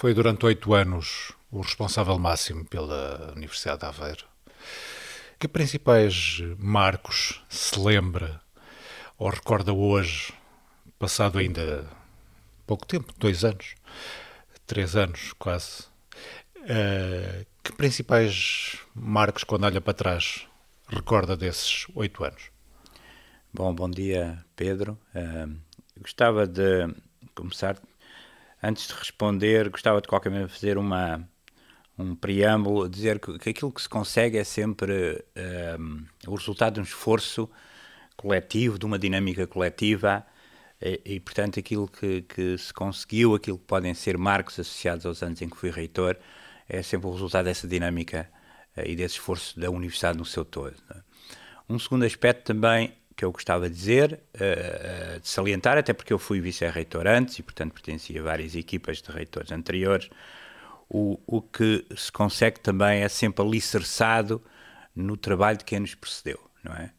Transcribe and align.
Foi 0.00 0.14
durante 0.14 0.46
oito 0.46 0.72
anos 0.72 1.30
o 1.50 1.60
responsável 1.60 2.18
máximo 2.18 2.64
pela 2.64 3.34
Universidade 3.36 3.80
de 3.80 3.84
Aveiro. 3.84 4.24
Que 5.38 5.46
principais 5.46 6.42
marcos 6.58 7.44
se 7.50 7.78
lembra 7.78 8.40
ou 9.18 9.28
recorda 9.28 9.74
hoje, 9.74 10.32
passado 10.98 11.38
ainda 11.38 11.86
pouco 12.66 12.86
tempo, 12.86 13.12
dois 13.18 13.44
anos, 13.44 13.74
três 14.66 14.96
anos 14.96 15.34
quase, 15.34 15.82
uh, 16.56 17.44
que 17.62 17.70
principais 17.72 18.78
marcos, 18.94 19.44
quando 19.44 19.64
olha 19.64 19.82
para 19.82 19.92
trás, 19.92 20.48
recorda 20.88 21.36
desses 21.36 21.86
oito 21.94 22.24
anos? 22.24 22.44
Bom, 23.52 23.74
bom 23.74 23.90
dia, 23.90 24.42
Pedro. 24.56 24.98
Uh, 25.14 25.54
gostava 26.00 26.46
de 26.46 26.88
começar, 27.34 27.76
antes 28.62 28.86
de 28.86 28.94
responder, 28.94 29.68
gostava 29.68 30.00
de 30.00 30.08
qualquer 30.08 30.30
maneira 30.30 30.48
fazer 30.48 30.78
uma, 30.78 31.26
um 31.98 32.14
preâmbulo, 32.14 32.88
dizer 32.88 33.18
que, 33.18 33.38
que 33.38 33.50
aquilo 33.50 33.72
que 33.72 33.82
se 33.82 33.88
consegue 33.88 34.38
é 34.38 34.44
sempre 34.44 35.24
uh, 35.36 36.06
o 36.26 36.34
resultado 36.34 36.74
de 36.74 36.80
um 36.80 36.82
esforço 36.82 37.50
coletivo, 38.16 38.78
de 38.78 38.84
uma 38.84 38.98
dinâmica 38.98 39.46
coletiva, 39.46 40.24
e, 40.80 41.00
e 41.04 41.20
portanto 41.20 41.58
aquilo 41.58 41.88
que, 41.88 42.22
que, 42.22 42.56
se 42.58 42.72
conseguiu, 42.72 43.34
aquilo 43.34 43.58
que 43.58 43.64
podem 43.64 43.94
ser 43.94 44.16
marcos 44.18 44.58
associados 44.58 45.06
aos 45.06 45.22
anos 45.22 45.40
em 45.40 45.48
que 45.48 45.56
fui 45.56 45.70
reitor, 45.70 46.16
é 46.68 46.82
sempre 46.82 47.08
o 47.08 47.12
resultado 47.12 47.46
dessa 47.46 47.66
dinâmica 47.66 48.30
uh, 48.76 48.82
e 48.86 48.94
desse 48.94 49.14
esforço 49.14 49.58
da 49.58 49.70
universidade 49.70 50.18
no 50.18 50.24
seu 50.24 50.44
todo. 50.44 50.76
É? 50.94 51.00
Um 51.68 51.78
segundo 51.78 52.04
aspecto 52.04 52.44
também 52.44 52.94
que 53.16 53.24
eu 53.24 53.32
gostava 53.32 53.68
de 53.68 53.74
dizer, 53.74 54.20
uh, 54.34 55.16
uh, 55.16 55.20
de 55.20 55.28
salientar, 55.28 55.76
até 55.76 55.92
porque 55.92 56.12
eu 56.12 56.18
fui 56.18 56.40
vice-reitor 56.40 57.06
antes 57.06 57.38
e, 57.38 57.42
portanto, 57.42 57.72
pertencia 57.72 58.20
a 58.20 58.24
várias 58.24 58.54
equipas 58.54 59.02
de 59.02 59.10
reitores 59.10 59.52
anteriores, 59.52 60.08
o, 60.88 61.20
o 61.26 61.40
que 61.42 61.86
se 61.96 62.10
consegue 62.10 62.60
também 62.60 63.02
é 63.02 63.08
sempre 63.08 63.44
alicerçado 63.44 64.42
no 64.94 65.16
trabalho 65.16 65.58
de 65.58 65.64
quem 65.64 65.80
nos 65.80 65.94
precedeu, 65.94 66.40
não 66.64 66.72
é? 66.74 66.92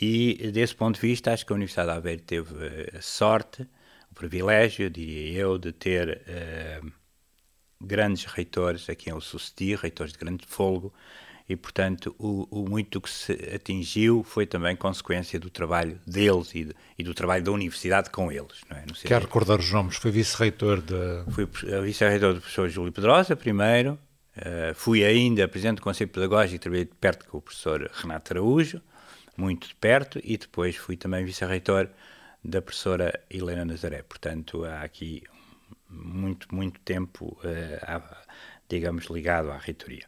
E, 0.00 0.50
desse 0.52 0.74
ponto 0.74 0.94
de 0.94 1.00
vista, 1.00 1.32
acho 1.32 1.44
que 1.44 1.52
a 1.52 1.56
Universidade 1.56 1.90
de 1.90 1.96
Aveiro 1.96 2.22
teve 2.22 2.96
a 2.96 3.02
sorte, 3.02 3.62
o 4.10 4.14
privilégio, 4.14 4.88
diria 4.88 5.40
eu, 5.40 5.58
de 5.58 5.72
ter 5.72 6.22
uh, 6.22 6.92
grandes 7.80 8.24
reitores 8.24 8.88
a 8.88 8.94
quem 8.94 9.12
eu 9.12 9.20
sucedi, 9.20 9.74
reitores 9.74 10.12
de 10.12 10.18
grande 10.18 10.46
folgo, 10.46 10.94
e, 11.48 11.56
portanto, 11.56 12.14
o, 12.18 12.46
o 12.50 12.68
muito 12.68 13.00
que 13.00 13.08
se 13.08 13.32
atingiu 13.54 14.22
foi 14.22 14.46
também 14.46 14.76
consequência 14.76 15.40
do 15.40 15.48
trabalho 15.48 15.98
deles 16.06 16.54
e, 16.54 16.64
de, 16.66 16.74
e 16.98 17.02
do 17.02 17.14
trabalho 17.14 17.42
da 17.42 17.50
universidade 17.50 18.10
com 18.10 18.30
eles. 18.30 18.60
Não 18.68 18.76
é? 18.76 18.84
No 18.86 18.92
Quer 18.92 19.22
recordar 19.22 19.58
os 19.58 19.72
nomes? 19.72 19.96
Foi 19.96 20.10
vice-reitor 20.10 20.82
de... 20.82 21.24
Fui 21.30 21.48
vice-reitor 21.82 22.34
do 22.34 22.40
professor 22.40 22.68
Júlio 22.68 22.92
Pedrosa, 22.92 23.34
primeiro. 23.34 23.98
Uh, 24.36 24.74
fui 24.74 25.04
ainda 25.04 25.48
presidente 25.48 25.76
do 25.76 25.82
Conselho 25.82 26.10
Pedagógico 26.10 26.56
e 26.56 26.58
trabalhei 26.58 26.84
de 26.84 26.94
perto 26.94 27.26
com 27.26 27.38
o 27.38 27.42
professor 27.42 27.90
Renato 27.92 28.34
Araújo, 28.34 28.80
muito 29.36 29.68
de 29.68 29.74
perto, 29.74 30.20
e 30.22 30.36
depois 30.36 30.76
fui 30.76 30.96
também 30.96 31.24
vice-reitor 31.24 31.88
da 32.44 32.62
professora 32.62 33.20
Helena 33.30 33.64
Nazaré. 33.64 34.02
Portanto, 34.02 34.64
há 34.64 34.82
aqui 34.82 35.24
muito, 35.88 36.54
muito 36.54 36.78
tempo, 36.80 37.36
uh, 37.42 38.16
digamos, 38.68 39.06
ligado 39.06 39.50
à 39.50 39.56
reitoria. 39.56 40.04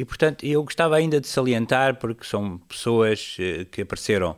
E, 0.00 0.04
portanto, 0.06 0.46
eu 0.46 0.64
gostava 0.64 0.96
ainda 0.96 1.20
de 1.20 1.28
salientar, 1.28 1.96
porque 1.96 2.24
são 2.24 2.56
pessoas 2.56 3.36
eh, 3.38 3.66
que 3.66 3.82
apareceram 3.82 4.34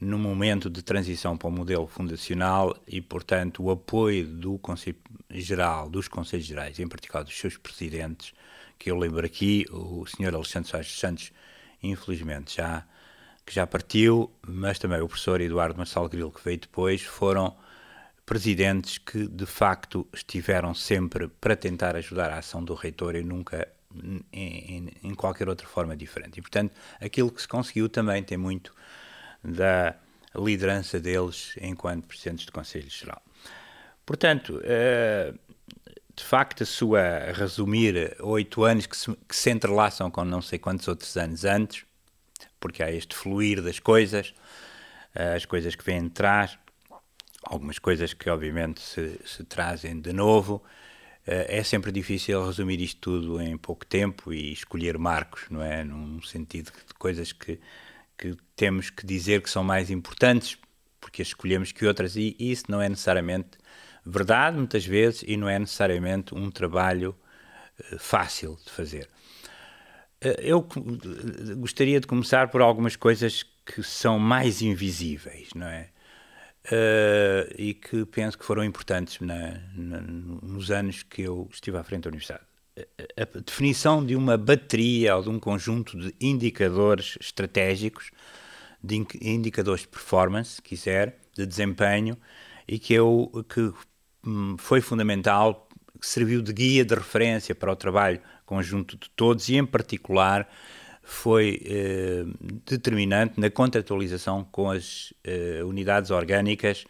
no 0.00 0.18
momento 0.18 0.68
de 0.68 0.82
transição 0.82 1.36
para 1.36 1.46
o 1.46 1.52
modelo 1.52 1.86
fundacional 1.86 2.76
e, 2.88 3.00
portanto, 3.00 3.62
o 3.62 3.70
apoio 3.70 4.26
do 4.26 4.58
Conselho 4.58 4.96
Geral, 5.30 5.88
dos 5.88 6.08
Conselhos 6.08 6.44
Gerais, 6.44 6.80
em 6.80 6.88
particular 6.88 7.22
dos 7.22 7.38
seus 7.38 7.56
presidentes, 7.56 8.34
que 8.76 8.90
eu 8.90 8.98
lembro 8.98 9.24
aqui, 9.24 9.64
o 9.70 10.04
Sr. 10.06 10.34
Alexandre 10.34 10.70
Soares 10.70 10.98
Santos, 10.98 11.32
infelizmente 11.80 12.56
já 12.56 12.84
que 13.46 13.54
já 13.54 13.64
partiu, 13.64 14.28
mas 14.44 14.76
também 14.76 15.00
o 15.00 15.06
professor 15.06 15.40
Eduardo 15.40 15.78
Marçal 15.78 16.08
Grilo, 16.08 16.32
que 16.32 16.44
veio 16.44 16.58
depois, 16.58 17.02
foram 17.02 17.56
presidentes 18.26 18.98
que, 18.98 19.28
de 19.28 19.46
facto, 19.46 20.04
estiveram 20.12 20.74
sempre 20.74 21.28
para 21.28 21.54
tentar 21.54 21.94
ajudar 21.94 22.32
a 22.32 22.38
ação 22.38 22.64
do 22.64 22.74
reitor 22.74 23.14
e 23.14 23.22
nunca 23.22 23.75
em, 24.32 24.90
em, 25.02 25.14
qualquer 25.14 25.48
outra 25.48 25.66
forma 25.66 25.96
diferente. 25.96 26.38
E, 26.38 26.42
portanto, 26.42 26.72
aquilo 27.00 27.30
que 27.30 27.40
se 27.40 27.48
conseguiu 27.48 27.88
também 27.88 28.22
tem 28.22 28.38
muito 28.38 28.74
da 29.42 29.96
liderança 30.34 31.00
deles 31.00 31.54
enquanto 31.60 32.06
presidentes 32.06 32.46
do 32.46 32.52
Conselho 32.52 32.90
Geral. 32.90 33.22
Portanto, 34.04 34.60
eh, 34.64 35.34
de 36.14 36.24
facto, 36.24 36.62
a 36.62 36.66
sua, 36.66 37.00
a 37.00 37.32
resumir, 37.32 38.16
oito 38.20 38.64
anos 38.64 38.86
que 38.86 38.96
se, 38.96 39.12
que 39.28 39.36
se 39.36 39.50
entrelaçam 39.50 40.10
com 40.10 40.24
não 40.24 40.40
sei 40.40 40.58
quantos 40.58 40.86
outros 40.88 41.16
anos 41.16 41.44
antes, 41.44 41.84
porque 42.58 42.82
há 42.82 42.90
este 42.90 43.14
fluir 43.14 43.62
das 43.62 43.78
coisas, 43.78 44.34
eh, 45.14 45.34
as 45.34 45.44
coisas 45.44 45.74
que 45.74 45.84
vêm 45.84 46.04
de 46.04 46.10
trás, 46.10 46.58
algumas 47.42 47.78
coisas 47.78 48.12
que 48.12 48.28
obviamente 48.30 48.80
se, 48.80 49.20
se 49.24 49.44
trazem 49.44 50.00
de 50.00 50.12
novo, 50.12 50.62
é 51.26 51.62
sempre 51.62 51.90
difícil 51.90 52.44
resumir 52.46 52.80
isto 52.80 53.00
tudo 53.00 53.40
em 53.40 53.56
pouco 53.56 53.84
tempo 53.84 54.32
e 54.32 54.52
escolher 54.52 54.96
marcos, 54.96 55.44
não 55.50 55.62
é? 55.62 55.82
Num 55.82 56.22
sentido 56.22 56.70
de 56.86 56.94
coisas 56.94 57.32
que, 57.32 57.58
que 58.16 58.36
temos 58.54 58.90
que 58.90 59.04
dizer 59.04 59.42
que 59.42 59.50
são 59.50 59.64
mais 59.64 59.90
importantes 59.90 60.56
porque 61.06 61.22
as 61.22 61.28
escolhemos 61.28 61.70
que 61.70 61.86
outras, 61.86 62.16
e 62.16 62.34
isso 62.38 62.64
não 62.68 62.82
é 62.82 62.88
necessariamente 62.88 63.58
verdade, 64.04 64.56
muitas 64.56 64.84
vezes, 64.84 65.24
e 65.26 65.36
não 65.36 65.48
é 65.48 65.56
necessariamente 65.56 66.34
um 66.34 66.50
trabalho 66.50 67.16
uh, 67.92 67.98
fácil 67.98 68.58
de 68.64 68.70
fazer. 68.72 69.08
Uh, 70.24 70.40
eu 70.40 70.68
gostaria 71.56 72.00
de 72.00 72.06
começar 72.06 72.48
por 72.48 72.60
algumas 72.60 72.96
coisas 72.96 73.44
que 73.64 73.82
são 73.84 74.18
mais 74.18 74.62
invisíveis, 74.62 75.50
não 75.54 75.66
é? 75.68 75.90
Uh, 76.66 77.54
e 77.56 77.74
que 77.74 78.04
penso 78.06 78.38
que 78.38 78.44
foram 78.44 78.64
importantes 78.64 79.20
na, 79.20 79.60
na, 79.74 80.00
nos 80.00 80.70
anos 80.70 81.02
que 81.02 81.22
eu 81.22 81.48
estive 81.52 81.76
à 81.76 81.84
frente 81.84 82.04
da 82.04 82.08
universidade. 82.08 82.44
A, 83.16 83.22
a 83.22 83.40
definição 83.40 84.04
de 84.04 84.14
uma 84.14 84.36
bateria 84.36 85.16
ou 85.16 85.22
de 85.22 85.28
um 85.28 85.38
conjunto 85.38 85.98
de 85.98 86.14
indicadores 86.20 87.16
estratégicos, 87.20 88.10
de 88.82 89.06
indicadores 89.20 89.82
de 89.82 89.88
performance, 89.88 90.60
quiser, 90.60 91.18
de 91.34 91.46
desempenho, 91.46 92.16
e 92.68 92.78
que, 92.78 92.94
eu, 92.94 93.30
que 93.48 93.72
hum, 94.26 94.56
foi 94.58 94.80
fundamental, 94.80 95.68
serviu 96.00 96.42
de 96.42 96.52
guia 96.52 96.84
de 96.84 96.94
referência 96.94 97.54
para 97.54 97.72
o 97.72 97.76
trabalho 97.76 98.20
conjunto 98.44 98.96
de 98.96 99.10
todos 99.10 99.48
e, 99.48 99.56
em 99.56 99.66
particular, 99.66 100.48
foi 101.08 101.62
eh, 101.64 102.24
determinante 102.64 103.40
na 103.40 103.48
contratualização 103.48 104.42
com 104.42 104.68
as 104.72 105.14
eh, 105.22 105.62
unidades 105.62 106.10
orgânicas 106.10 106.84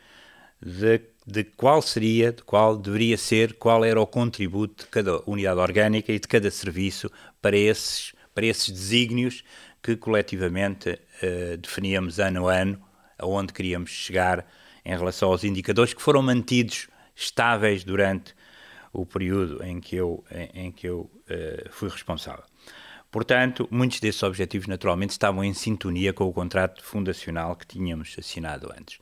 de, 0.61 1.03
de, 1.27 1.45
qual 1.45 1.83
seria, 1.83 2.33
de 2.33 2.43
qual 2.43 2.79
deveria 2.79 3.19
ser, 3.19 3.53
qual 3.59 3.85
era 3.85 4.01
o 4.01 4.07
contributo 4.07 4.85
de 4.85 4.91
cada 4.91 5.21
unidade 5.27 5.61
orgânica 5.61 6.11
e 6.11 6.19
de 6.19 6.27
cada 6.27 6.51
serviço 6.51 7.11
para 7.43 7.59
esses, 7.59 8.15
para 8.35 8.47
esses 8.47 8.71
desígnios 8.71 9.45
que 9.83 9.95
coletivamente 9.97 10.99
eh, 11.21 11.59
definíamos 11.59 12.19
ano 12.19 12.49
a 12.49 12.55
ano, 12.55 12.83
aonde 13.19 13.53
queríamos 13.53 13.91
chegar 13.91 14.51
em 14.83 14.97
relação 14.97 15.29
aos 15.29 15.45
indicadores 15.45 15.93
que 15.93 16.01
foram 16.01 16.23
mantidos 16.23 16.89
estáveis 17.15 17.85
durante 17.85 18.35
o 18.95 19.05
período 19.05 19.63
em 19.63 19.79
que 19.79 19.97
eu, 19.97 20.25
em, 20.31 20.69
em 20.69 20.73
que 20.73 20.89
eu 20.89 21.11
fui 21.71 21.91
responsável. 21.91 22.45
Portanto, 23.17 23.67
muitos 23.71 23.99
desses 23.99 24.23
objetivos, 24.23 24.67
naturalmente, 24.67 25.13
estavam 25.13 25.43
em 25.43 25.55
sintonia 25.55 26.13
com 26.13 26.25
o 26.25 26.33
contrato 26.35 26.85
fundacional 26.85 27.57
que 27.57 27.67
tínhamos 27.67 28.15
assinado 28.19 28.71
antes. 28.79 28.99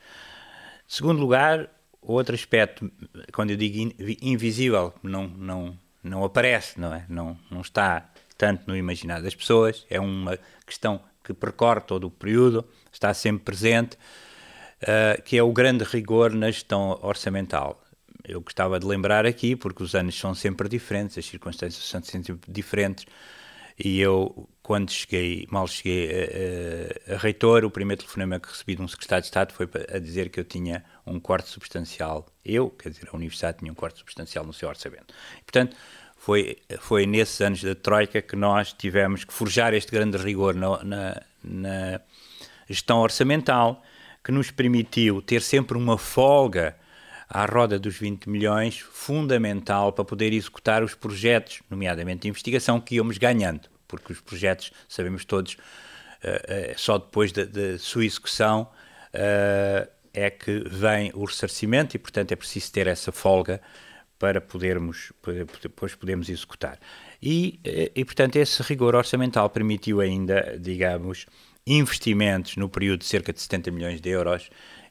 Segundo 0.86 1.18
lugar, 1.18 1.68
outro 2.00 2.32
aspecto, 2.32 2.88
quando 3.32 3.50
eu 3.50 3.56
digo 3.56 3.92
invisível, 4.22 4.94
não, 5.02 5.26
não, 5.26 5.76
não 6.00 6.22
aparece, 6.22 6.78
não 6.78 6.94
é? 6.94 7.04
Não, 7.08 7.36
não 7.50 7.60
está 7.60 8.08
tanto 8.38 8.62
no 8.68 8.76
imaginário 8.76 9.24
das 9.24 9.34
pessoas, 9.34 9.84
é 9.90 9.98
uma 9.98 10.38
questão 10.64 11.00
que 11.24 11.34
percorre 11.34 11.80
todo 11.80 12.06
o 12.06 12.10
período, 12.12 12.64
está 12.92 13.12
sempre 13.12 13.42
presente, 13.42 13.98
uh, 14.80 15.20
que 15.24 15.36
é 15.36 15.42
o 15.42 15.52
grande 15.52 15.82
rigor 15.82 16.32
na 16.32 16.52
gestão 16.52 17.00
orçamental. 17.02 17.82
Eu 18.22 18.40
gostava 18.40 18.78
de 18.78 18.86
lembrar 18.86 19.26
aqui, 19.26 19.56
porque 19.56 19.82
os 19.82 19.92
anos 19.92 20.16
são 20.16 20.36
sempre 20.36 20.68
diferentes, 20.68 21.18
as 21.18 21.26
circunstâncias 21.26 21.84
são 21.84 22.00
sempre 22.00 22.38
diferentes, 22.46 23.06
e 23.78 24.00
eu, 24.00 24.48
quando 24.62 24.90
cheguei, 24.90 25.46
mal 25.50 25.66
cheguei 25.66 26.08
a, 26.10 27.12
a, 27.12 27.14
a, 27.14 27.18
reitor, 27.18 27.64
o 27.64 27.70
primeiro 27.70 28.02
telefonema 28.02 28.38
que 28.38 28.48
recebi 28.48 28.76
de 28.76 28.82
um 28.82 28.88
secretário 28.88 29.22
de 29.22 29.26
Estado 29.26 29.52
foi 29.52 29.68
a 29.92 29.98
dizer 29.98 30.28
que 30.28 30.38
eu 30.38 30.44
tinha 30.44 30.84
um 31.04 31.18
corte 31.18 31.48
substancial. 31.48 32.26
Eu, 32.44 32.70
quer 32.70 32.90
dizer, 32.90 33.08
a 33.12 33.16
Universidade 33.16 33.58
tinha 33.58 33.72
um 33.72 33.74
corte 33.74 33.98
substancial 33.98 34.44
no 34.44 34.52
seu 34.52 34.68
orçamento. 34.68 35.12
Portanto, 35.44 35.76
foi, 36.16 36.58
foi 36.78 37.04
nesses 37.04 37.40
anos 37.40 37.62
da 37.62 37.74
Troika 37.74 38.22
que 38.22 38.36
nós 38.36 38.72
tivemos 38.72 39.24
que 39.24 39.32
forjar 39.32 39.74
este 39.74 39.90
grande 39.90 40.16
rigor 40.18 40.54
na, 40.54 40.82
na, 40.84 41.22
na 41.42 42.00
gestão 42.68 43.00
orçamental, 43.00 43.82
que 44.22 44.30
nos 44.30 44.50
permitiu 44.50 45.20
ter 45.20 45.42
sempre 45.42 45.76
uma 45.76 45.98
folga 45.98 46.76
à 47.28 47.46
roda 47.46 47.78
dos 47.78 47.96
20 47.96 48.28
milhões, 48.28 48.78
fundamental 48.78 49.92
para 49.92 50.04
poder 50.04 50.32
executar 50.32 50.82
os 50.82 50.94
projetos, 50.94 51.62
nomeadamente 51.70 52.22
de 52.22 52.28
investigação, 52.28 52.80
que 52.80 52.96
íamos 52.96 53.18
ganhando, 53.18 53.68
porque 53.88 54.12
os 54.12 54.20
projetos, 54.20 54.72
sabemos 54.88 55.24
todos, 55.24 55.54
uh, 55.54 55.56
uh, 56.72 56.78
só 56.78 56.98
depois 56.98 57.32
da 57.32 57.44
de, 57.44 57.74
de 57.74 57.78
sua 57.78 58.04
execução 58.04 58.68
uh, 59.14 59.88
é 60.12 60.30
que 60.30 60.64
vem 60.68 61.10
o 61.14 61.24
ressarcimento 61.24 61.96
e, 61.96 61.98
portanto, 61.98 62.32
é 62.32 62.36
preciso 62.36 62.72
ter 62.72 62.86
essa 62.86 63.10
folga 63.10 63.60
para 64.18 64.40
podermos, 64.40 65.12
depois 65.60 65.94
podermos 65.94 66.28
executar. 66.28 66.78
E, 67.20 67.58
e, 67.94 68.04
portanto, 68.04 68.36
esse 68.36 68.62
rigor 68.62 68.94
orçamental 68.94 69.50
permitiu 69.50 70.00
ainda, 70.00 70.56
digamos, 70.58 71.26
investimentos 71.66 72.56
no 72.56 72.68
período 72.68 73.00
de 73.00 73.06
cerca 73.06 73.32
de 73.32 73.40
70 73.40 73.70
milhões 73.70 74.00
de 74.00 74.10
euros 74.10 74.50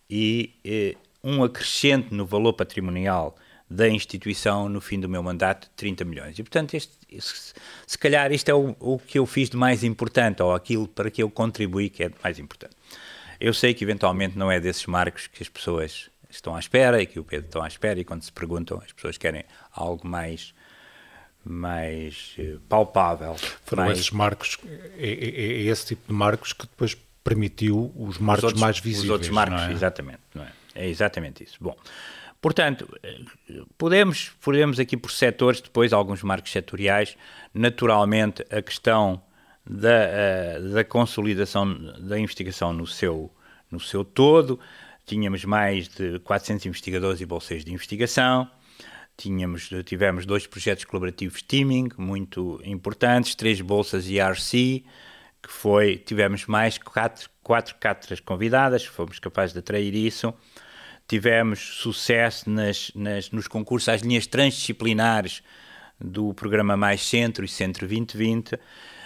e 0.10 0.56
eh, 0.66 0.96
um 1.24 1.44
acrescente 1.44 2.14
no 2.14 2.26
valor 2.26 2.54
patrimonial 2.54 3.36
da 3.70 3.88
instituição 3.88 4.70
no 4.70 4.82
fim 4.82 5.00
do 5.00 5.10
meu 5.10 5.24
mandato 5.24 5.68
de 5.68 5.74
30 5.76 6.06
milhões. 6.06 6.38
E, 6.38 6.44
portanto, 6.44 6.76
este, 6.76 6.94
se, 7.20 7.54
se 7.88 7.98
calhar 7.98 8.32
isto 8.32 8.50
é 8.50 8.54
o, 8.54 8.76
o, 8.80 9.00
que 9.00 9.18
eu 9.18 9.26
fiz 9.26 9.50
de 9.50 9.58
mais 9.58 9.84
importante, 9.84 10.44
ou 10.44 10.54
aquilo 10.54 10.88
para 10.88 11.10
que 11.10 11.24
eu 11.24 11.30
contribuí 11.30 11.90
que 11.90 12.04
é 12.04 12.10
de 12.10 12.16
mais 12.24 12.38
importante. 12.38 12.76
Eu 13.40 13.54
sei 13.54 13.74
que, 13.74 13.84
eventualmente, 13.84 14.38
não 14.38 14.52
é 14.52 14.60
desses 14.60 14.86
marcos 14.86 15.28
que 15.28 15.42
as 15.42 15.50
pessoas 15.50 16.10
estão 16.30 16.56
à 16.56 16.60
espera 16.60 17.02
e 17.02 17.06
que 17.06 17.20
o 17.20 17.24
Pedro 17.24 17.48
está 17.48 17.64
à 17.64 17.68
espera, 17.68 18.00
e 18.00 18.04
quando 18.04 18.22
se 18.22 18.32
perguntam, 18.32 18.82
as 18.84 18.92
pessoas 18.92 19.18
querem 19.18 19.44
algo 19.72 20.08
mais 20.08 20.54
mais 21.46 22.36
uh, 22.40 22.58
palpável. 22.70 23.36
Foram 23.66 23.86
mais... 23.86 24.00
esses 24.00 24.12
marcos, 24.12 24.58
é, 24.98 25.10
é, 25.10 25.30
é, 25.30 25.62
esse 25.64 25.88
tipo 25.88 26.08
de 26.08 26.14
marcos 26.14 26.54
que 26.54 26.66
depois 26.66 26.96
permitiu 27.22 27.94
os 27.98 28.18
marcos 28.18 28.44
os 28.44 28.48
outros, 28.48 28.62
mais 28.62 28.80
visíveis. 28.80 29.04
Os 29.04 29.10
outros 29.10 29.30
marcos, 29.30 29.62
é? 29.64 29.72
exatamente. 29.74 30.22
Não 30.34 30.44
é? 30.44 30.52
É 30.76 30.88
exatamente 30.88 31.44
isso. 31.44 31.58
Bom, 31.60 31.76
portanto, 32.42 32.88
podemos, 33.78 34.30
podemos 34.42 34.80
aqui 34.80 34.98
por 34.98 35.12
setores, 35.12 35.62
depois 35.62 35.94
alguns 35.94 36.24
marcos 36.24 36.52
setoriais, 36.52 37.18
naturalmente 37.54 38.46
a 38.50 38.62
questão 38.62 39.22
da, 39.66 40.60
uh, 40.60 40.74
da 40.74 40.84
consolidação 40.84 41.74
da 42.00 42.20
investigação 42.20 42.74
no 42.74 42.86
seu, 42.86 43.32
no 43.72 43.80
seu 43.80 44.04
todo, 44.04 44.60
tínhamos 45.06 45.46
mais 45.46 45.88
de 45.88 46.20
400 46.20 46.66
investigadores 46.66 47.22
e 47.22 47.26
bolseiros 47.26 47.66
de 47.66 47.74
investigação, 47.74 48.50
tínhamos, 49.18 49.70
tivemos 49.86 50.26
dois 50.26 50.48
projetos 50.48 50.86
colaborativos 50.86 51.42
teaming 51.42 51.90
muito 51.98 52.62
importantes, 52.64 53.36
três 53.36 53.62
bolsas 53.62 54.10
IRC, 54.10 54.84
que 55.42 55.52
foi, 55.52 55.98
tivemos 55.98 56.46
mais 56.46 56.78
quatro, 56.78 57.30
quatro 57.42 57.76
cátedras 57.76 58.20
convidadas, 58.20 58.86
fomos 58.86 59.20
capazes 59.20 59.54
de 59.54 59.60
atrair 59.60 59.94
isso, 59.94 60.34
tivemos 61.14 61.60
sucesso 61.60 62.50
nas, 62.50 62.92
nas, 62.96 63.30
nos 63.30 63.48
concursos 63.48 63.88
às 63.88 64.02
linhas 64.02 64.26
transdisciplinares 64.26 65.44
do 66.02 66.34
programa 66.34 66.76
Mais 66.76 67.04
Centro 67.04 67.46
e 67.46 67.48
Centro 67.48 67.88
2020, 67.88 68.60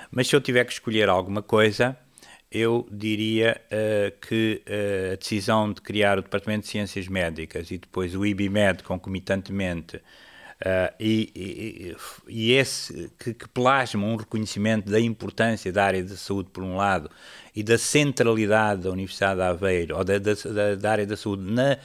mas 0.09 0.29
se 0.29 0.33
eu 0.33 0.39
tiver 0.39 0.63
que 0.63 0.71
escolher 0.71 1.09
alguma 1.09 1.41
coisa, 1.41 1.97
eu 2.49 2.87
diria 2.89 3.61
uh, 3.65 4.25
que 4.25 4.63
uh, 4.65 5.11
a 5.11 5.15
decisão 5.17 5.73
de 5.73 5.81
criar 5.81 6.17
o 6.17 6.21
Departamento 6.21 6.61
de 6.61 6.69
Ciências 6.69 7.09
Médicas 7.09 7.71
e 7.71 7.77
depois 7.77 8.15
o 8.15 8.25
IBMED 8.25 8.83
concomitantemente, 8.83 10.01
uh, 10.61 10.93
e, 10.99 11.31
e, 11.35 11.95
e, 12.27 12.53
esse 12.53 13.11
que, 13.19 13.33
que 13.33 13.47
plasma 13.49 14.05
um 14.05 14.15
reconhecimento 14.15 14.89
da 14.89 14.99
importância 14.99 15.71
da 15.71 15.85
área 15.85 16.03
da 16.03 16.15
saúde, 16.15 16.49
por 16.51 16.63
um 16.63 16.75
lado, 16.75 17.09
e 17.55 17.63
da 17.63 17.77
centralidade 17.77 18.83
da 18.83 18.91
Universidade 18.91 19.35
de 19.35 19.41
Aveiro, 19.43 19.97
ou 19.97 20.03
da, 20.03 20.17
da, 20.19 20.75
da 20.75 20.91
área 20.91 21.05
da 21.05 21.17
saúde 21.17 21.43
na 21.43 21.77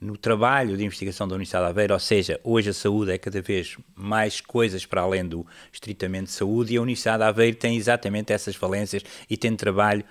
no 0.00 0.16
trabalho 0.16 0.78
de 0.78 0.84
investigação 0.84 1.28
da 1.28 1.34
Universidade 1.34 1.66
de 1.66 1.70
Aveiro, 1.70 1.92
ou 1.92 2.00
seja, 2.00 2.40
hoje 2.42 2.70
a 2.70 2.72
saúde 2.72 3.12
é 3.12 3.18
cada 3.18 3.42
vez 3.42 3.76
mais 3.94 4.40
coisas 4.40 4.86
para 4.86 5.02
além 5.02 5.26
do 5.26 5.46
estritamente 5.70 6.30
saúde, 6.30 6.72
e 6.72 6.78
a 6.78 6.82
Universidade 6.82 7.18
de 7.18 7.24
Aveiro 7.24 7.56
tem 7.58 7.76
exatamente 7.76 8.32
essas 8.32 8.56
valências 8.56 9.02
e 9.28 9.36
tem 9.36 9.54
trabalho 9.54 10.02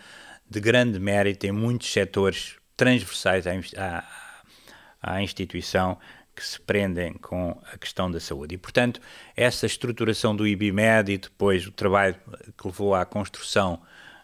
de 0.48 0.60
grande 0.60 1.00
mérito 1.00 1.48
em 1.48 1.52
muitos 1.52 1.92
setores 1.92 2.56
transversais 2.78 3.48
à, 3.48 4.04
à, 5.02 5.16
à 5.16 5.24
instituição 5.24 5.98
que 6.40 6.46
se 6.46 6.58
prendem 6.58 7.14
com 7.16 7.62
a 7.70 7.78
questão 7.78 8.10
da 8.10 8.18
saúde. 8.18 8.56
E, 8.56 8.58
portanto, 8.58 9.02
essa 9.36 9.66
estruturação 9.66 10.34
do 10.34 10.48
IBMED 10.48 11.12
e 11.12 11.18
depois 11.18 11.68
o 11.68 11.72
trabalho 11.72 12.16
que 12.58 12.66
levou 12.66 12.96
à 12.96 13.06
construção 13.06 13.82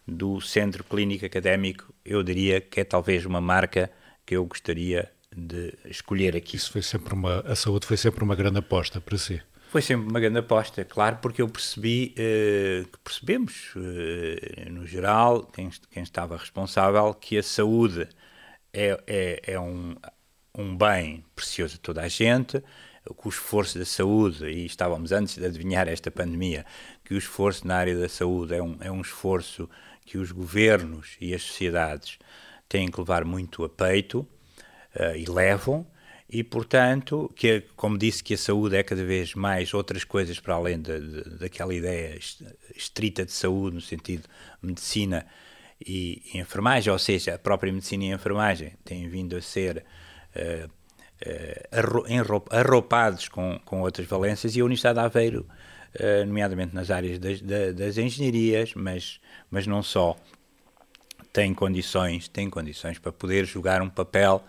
do 0.07 0.39
Centro 0.39 0.81
Clínico 0.85 1.25
Académico, 1.25 1.93
eu 2.05 2.23
diria 2.23 2.61
que 2.61 2.79
é 2.79 2.83
talvez 2.85 3.25
uma 3.25 3.41
marca 3.41 3.91
que 4.25 4.37
eu 4.37 4.45
gostaria 4.45 5.11
de 5.35 5.73
escolher 5.83 6.37
aqui. 6.37 6.55
Isso 6.55 6.71
foi 6.71 6.81
sempre 6.81 7.13
uma, 7.13 7.41
a 7.41 7.55
saúde 7.55 7.85
foi 7.85 7.97
sempre 7.97 8.23
uma 8.23 8.35
grande 8.35 8.59
aposta 8.59 9.01
para 9.01 9.17
si. 9.17 9.41
Foi 9.69 9.81
sempre 9.81 10.09
uma 10.09 10.21
grande 10.21 10.39
aposta, 10.39 10.85
claro, 10.85 11.17
porque 11.21 11.41
eu 11.41 11.49
percebi, 11.49 12.13
eh, 12.17 12.85
que 12.89 12.97
percebemos, 12.99 13.73
eh, 13.75 14.69
no 14.69 14.87
geral, 14.87 15.43
quem, 15.47 15.69
quem, 15.91 16.01
estava 16.01 16.37
responsável, 16.37 17.13
que 17.13 17.37
a 17.37 17.43
saúde 17.43 18.07
é, 18.71 18.97
é, 19.05 19.41
é 19.53 19.59
um, 19.59 19.97
um 20.57 20.75
bem 20.75 21.23
precioso 21.35 21.75
a 21.75 21.79
toda 21.79 22.01
a 22.01 22.07
gente, 22.07 22.63
que 23.03 23.27
o 23.27 23.29
esforço 23.29 23.77
da 23.77 23.85
saúde, 23.85 24.45
e 24.45 24.65
estávamos 24.65 25.11
antes 25.11 25.37
de 25.37 25.45
adivinhar 25.45 25.87
esta 25.87 26.09
pandemia, 26.09 26.65
que 27.03 27.13
o 27.13 27.17
esforço 27.17 27.67
na 27.67 27.75
área 27.75 27.97
da 27.97 28.09
saúde 28.09 28.55
é 28.55 28.63
um, 28.63 28.77
é 28.79 28.91
um 28.91 29.01
esforço 29.01 29.69
que 30.05 30.17
os 30.17 30.31
governos 30.31 31.15
e 31.21 31.33
as 31.33 31.43
sociedades 31.43 32.17
têm 32.67 32.89
que 32.89 32.99
levar 32.99 33.23
muito 33.23 33.63
a 33.63 33.69
peito, 33.69 34.27
uh, 34.95 35.15
e 35.15 35.25
levam, 35.25 35.85
e 36.27 36.43
portanto, 36.43 37.31
que, 37.35 37.63
como 37.75 37.97
disse 37.97 38.23
que 38.23 38.33
a 38.33 38.37
saúde 38.37 38.75
é 38.75 38.83
cada 38.83 39.05
vez 39.05 39.35
mais 39.35 39.73
outras 39.73 40.03
coisas 40.03 40.39
para 40.39 40.55
além 40.55 40.81
de, 40.81 40.99
de, 40.99 41.37
daquela 41.37 41.73
ideia 41.73 42.17
estrita 42.75 43.23
de 43.23 43.31
saúde, 43.31 43.75
no 43.75 43.81
sentido 43.81 44.27
medicina 44.61 45.25
e, 45.79 46.23
e, 46.33 46.39
enfermagem, 46.39 46.91
ou 46.91 46.97
seja, 46.97 47.35
a 47.35 47.39
própria 47.39 47.71
medicina 47.71 48.05
e 48.05 48.11
enfermagem 48.11 48.73
têm 48.83 49.07
vindo 49.07 49.35
a 49.35 49.41
ser 49.41 49.85
arropados 52.51 53.29
com, 53.29 53.59
com 53.65 53.81
outras 53.81 54.07
valências, 54.07 54.55
e 54.55 54.61
a 54.61 54.65
Universidade 54.65 54.99
de 54.99 55.05
Aveiro, 55.05 55.47
uh, 55.95 56.25
nomeadamente 56.25 56.75
nas 56.75 56.91
áreas 56.91 57.19
das, 57.19 57.41
das 57.41 57.97
engenharias, 57.97 58.73
mas, 58.75 59.19
mas 59.49 59.65
não 59.65 59.81
só, 59.81 60.15
tem 61.35 61.53
condições, 61.53 62.27
tem 62.29 62.49
condições 62.49 62.97
para 62.97 63.11
poder 63.11 63.45
jogar 63.45 63.81
um 63.81 63.89
papel 63.89 64.41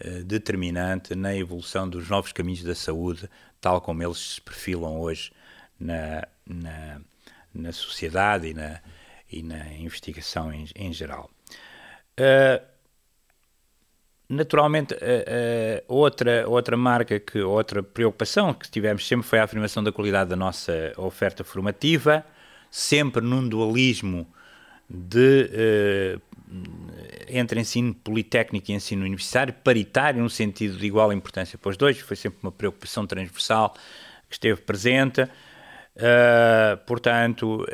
eh, 0.00 0.22
determinante 0.22 1.14
na 1.14 1.36
evolução 1.36 1.86
dos 1.86 2.08
novos 2.08 2.32
caminhos 2.32 2.62
da 2.64 2.74
saúde, 2.74 3.28
tal 3.60 3.82
como 3.82 4.02
eles 4.02 4.34
se 4.34 4.40
perfilam 4.40 4.98
hoje 4.98 5.30
na, 5.78 6.26
na, 6.46 7.00
na 7.54 7.70
sociedade 7.70 8.48
e 8.48 8.54
na, 8.54 8.80
e 9.30 9.42
na 9.42 9.74
investigação 9.74 10.52
em, 10.52 10.66
em 10.74 10.92
geral. 10.92 11.30
Uh, 12.18 12.71
naturalmente, 14.32 14.94
uh, 14.94 14.96
uh, 14.96 15.82
outra, 15.86 16.48
outra 16.48 16.76
marca, 16.76 17.20
que, 17.20 17.40
outra 17.40 17.82
preocupação 17.82 18.54
que 18.54 18.70
tivemos 18.70 19.06
sempre 19.06 19.26
foi 19.26 19.38
a 19.38 19.44
afirmação 19.44 19.82
da 19.82 19.92
qualidade 19.92 20.30
da 20.30 20.36
nossa 20.36 20.92
oferta 20.96 21.44
formativa, 21.44 22.24
sempre 22.70 23.22
num 23.22 23.46
dualismo 23.48 24.26
de 24.88 26.18
entre 27.28 27.58
ensino 27.60 27.94
politécnico 27.94 28.70
e 28.70 28.74
ensino 28.74 29.02
universitário, 29.02 29.54
paritário, 29.54 30.20
num 30.20 30.28
sentido 30.28 30.76
de 30.76 30.86
igual 30.86 31.12
importância 31.12 31.56
para 31.56 31.70
os 31.70 31.76
dois, 31.78 31.98
foi 31.98 32.16
sempre 32.16 32.38
uma 32.42 32.52
preocupação 32.52 33.06
transversal 33.06 33.74
que 34.28 34.34
esteve 34.34 34.60
presente. 34.60 35.22
Uh, 35.22 36.76
portanto, 36.86 37.66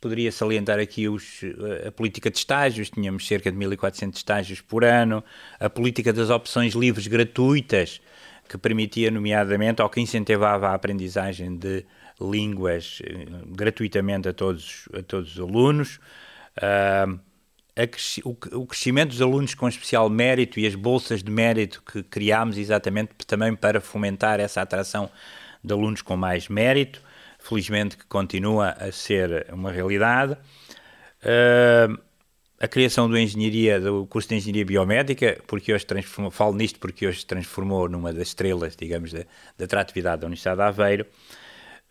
poderia 0.00 0.30
salientar 0.30 0.78
aqui 0.78 1.08
os, 1.08 1.40
a 1.86 1.90
política 1.92 2.30
de 2.30 2.38
estágios, 2.38 2.90
tínhamos 2.90 3.26
cerca 3.26 3.50
de 3.50 3.58
1.400 3.58 4.16
estágios 4.16 4.60
por 4.60 4.84
ano, 4.84 5.24
a 5.58 5.68
política 5.68 6.12
das 6.12 6.30
opções 6.30 6.74
livres 6.74 7.06
gratuitas, 7.06 8.00
que 8.48 8.58
permitia, 8.58 9.10
nomeadamente, 9.10 9.80
ou 9.80 9.88
que 9.88 10.00
incentivava 10.00 10.68
a 10.68 10.74
aprendizagem 10.74 11.56
de 11.56 11.84
línguas 12.20 13.00
eh, 13.04 13.26
gratuitamente 13.46 14.28
a 14.28 14.32
todos, 14.32 14.88
a 14.92 15.02
todos 15.02 15.36
os 15.36 15.40
alunos. 15.40 16.00
Uh, 16.58 17.18
o 18.24 18.66
crescimento 18.66 19.10
dos 19.10 19.22
alunos 19.22 19.54
com 19.54 19.68
especial 19.68 20.10
mérito 20.10 20.60
e 20.60 20.66
as 20.66 20.74
bolsas 20.74 21.22
de 21.22 21.30
mérito 21.30 21.82
que 21.82 22.02
criámos 22.02 22.58
exatamente 22.58 23.12
também 23.26 23.54
para 23.54 23.80
fomentar 23.80 24.40
essa 24.40 24.60
atração 24.60 25.08
de 25.62 25.72
alunos 25.72 26.02
com 26.02 26.16
mais 26.16 26.48
mérito, 26.48 27.00
felizmente 27.40 27.96
que 27.96 28.06
continua 28.06 28.70
a 28.70 28.92
ser 28.92 29.46
uma 29.52 29.72
realidade. 29.72 30.32
Uh, 31.22 32.00
a 32.58 32.68
criação 32.68 33.08
do 33.08 33.16
engenharia, 33.18 33.80
do 33.80 34.06
curso 34.06 34.28
de 34.28 34.36
engenharia 34.36 34.64
biomédica, 34.64 35.38
porque 35.46 35.72
hoje 35.72 35.86
transformou, 35.86 36.30
falo 36.30 36.54
nisto 36.54 36.78
porque 36.78 37.06
hoje 37.06 37.20
se 37.20 37.26
transformou 37.26 37.88
numa 37.88 38.12
das 38.12 38.28
estrelas, 38.28 38.76
digamos, 38.76 39.12
da, 39.12 39.24
da 39.56 39.64
atratividade 39.64 40.20
da 40.20 40.26
Universidade 40.26 40.56
de 40.56 40.62
Aveiro 40.62 41.06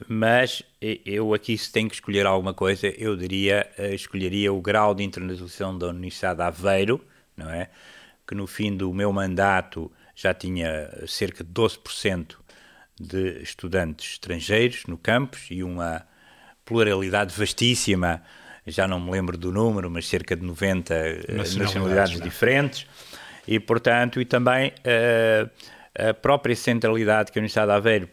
mas 0.07 0.63
eu 1.05 1.33
aqui 1.33 1.57
se 1.57 1.71
tenho 1.71 1.89
que 1.89 1.95
escolher 1.95 2.25
alguma 2.25 2.53
coisa, 2.53 2.87
eu 2.87 3.17
diria, 3.17 3.69
eh, 3.77 3.93
escolheria 3.93 4.53
o 4.53 4.61
grau 4.61 4.95
de 4.95 5.03
internacionalização 5.03 5.77
da 5.77 5.87
Universidade 5.87 6.37
de 6.37 6.43
Aveiro, 6.43 7.03
não 7.35 7.49
é? 7.49 7.69
Que 8.25 8.33
no 8.33 8.47
fim 8.47 8.75
do 8.75 8.93
meu 8.93 9.11
mandato 9.11 9.91
já 10.15 10.33
tinha 10.33 10.89
cerca 11.05 11.43
de 11.43 11.51
12% 11.51 12.37
de 12.99 13.41
estudantes 13.41 14.13
estrangeiros 14.13 14.83
no 14.87 14.97
campus 14.97 15.47
e 15.49 15.63
uma 15.63 16.05
pluralidade 16.65 17.33
vastíssima, 17.35 18.21
já 18.67 18.87
não 18.87 18.99
me 18.99 19.11
lembro 19.11 19.37
do 19.37 19.51
número, 19.51 19.89
mas 19.89 20.07
cerca 20.07 20.35
de 20.35 20.43
90 20.43 20.93
nacionalidades, 20.93 21.55
nacionalidades 21.55 22.21
diferentes. 22.21 22.85
E, 23.47 23.59
portanto, 23.59 24.21
e 24.21 24.25
também 24.25 24.69
uh, 24.69 25.49
a 26.09 26.13
própria 26.13 26.55
centralidade 26.55 27.31
que 27.31 27.39
a 27.39 27.41
Universidade 27.41 27.71
de 27.71 27.75
Aveiro, 27.75 28.07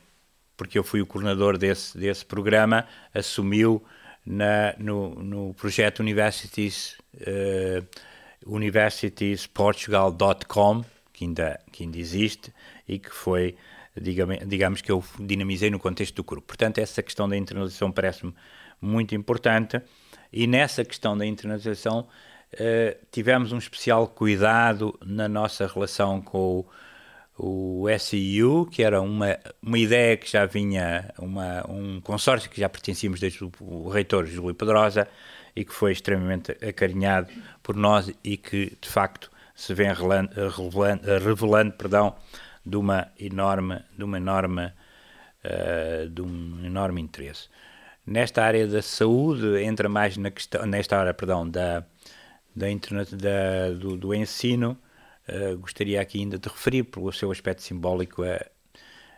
porque 0.56 0.78
eu 0.78 0.84
fui 0.84 1.02
o 1.02 1.06
coordenador 1.06 1.58
desse, 1.58 1.98
desse 1.98 2.24
programa, 2.24 2.86
assumiu 3.12 3.84
na, 4.24 4.74
no, 4.78 5.14
no 5.16 5.52
projeto 5.54 5.98
Universities, 6.00 6.96
uh, 7.14 7.84
universitiesportugal.com, 8.46 10.84
que 11.12 11.24
ainda, 11.24 11.60
que 11.70 11.84
ainda 11.84 11.98
existe 11.98 12.50
e 12.88 12.98
que 12.98 13.10
foi, 13.10 13.54
digamos, 14.00 14.80
que 14.80 14.90
eu 14.90 15.02
dinamizei 15.18 15.70
no 15.70 15.78
contexto 15.78 16.16
do 16.16 16.24
grupo. 16.24 16.46
Portanto, 16.46 16.78
essa 16.78 17.02
questão 17.02 17.28
da 17.28 17.36
internalização 17.36 17.90
parece-me 17.90 18.34
muito 18.80 19.14
importante 19.14 19.80
e 20.32 20.46
nessa 20.46 20.84
questão 20.84 21.16
da 21.16 21.24
internalização 21.24 22.00
uh, 22.52 23.06
tivemos 23.10 23.52
um 23.52 23.58
especial 23.58 24.06
cuidado 24.08 24.98
na 25.04 25.28
nossa 25.28 25.66
relação 25.66 26.20
com 26.20 26.60
o 26.60 26.66
o 27.38 27.86
SIU, 27.98 28.66
que 28.66 28.82
era 28.82 29.00
uma, 29.00 29.38
uma 29.62 29.78
ideia 29.78 30.16
que 30.16 30.30
já 30.30 30.46
vinha, 30.46 31.12
uma, 31.18 31.70
um 31.70 32.00
consórcio 32.00 32.48
que 32.48 32.60
já 32.60 32.68
pertencíamos 32.68 33.20
desde 33.20 33.44
o, 33.44 33.52
o 33.60 33.88
reitor 33.88 34.26
Júlio 34.26 34.54
Pedrosa 34.54 35.06
e 35.54 35.64
que 35.64 35.72
foi 35.72 35.92
extremamente 35.92 36.52
acarinhado 36.66 37.28
por 37.62 37.76
nós 37.76 38.10
e 38.24 38.36
que, 38.36 38.76
de 38.80 38.88
facto, 38.88 39.30
se 39.54 39.74
vem 39.74 39.88
revelando, 39.88 40.30
revelando, 40.34 41.02
revelando 41.22 41.72
perdão, 41.72 42.16
de 42.66 42.76
uma 42.76 43.12
enorme, 43.18 43.80
de 43.96 44.04
uma 44.04 44.16
enorme, 44.18 44.66
uh, 44.66 46.08
de 46.10 46.22
um 46.22 46.64
enorme 46.64 47.00
interesse. 47.00 47.48
Nesta 48.04 48.44
área 48.44 48.66
da 48.66 48.82
saúde 48.82 49.62
entra 49.62 49.88
mais 49.88 50.16
na 50.16 50.30
questão, 50.30 50.66
nesta 50.66 50.98
área, 50.98 51.14
perdão, 51.14 51.48
da, 51.48 51.84
da 52.54 52.70
internet, 52.70 53.14
da, 53.16 53.70
do, 53.70 53.96
do 53.96 54.14
ensino, 54.14 54.78
Uh, 55.28 55.58
gostaria 55.58 56.00
aqui 56.00 56.20
ainda 56.20 56.38
de 56.38 56.48
referir, 56.48 56.84
pelo 56.84 57.12
seu 57.12 57.32
aspecto 57.32 57.60
simbólico, 57.60 58.22
a, 58.22 58.46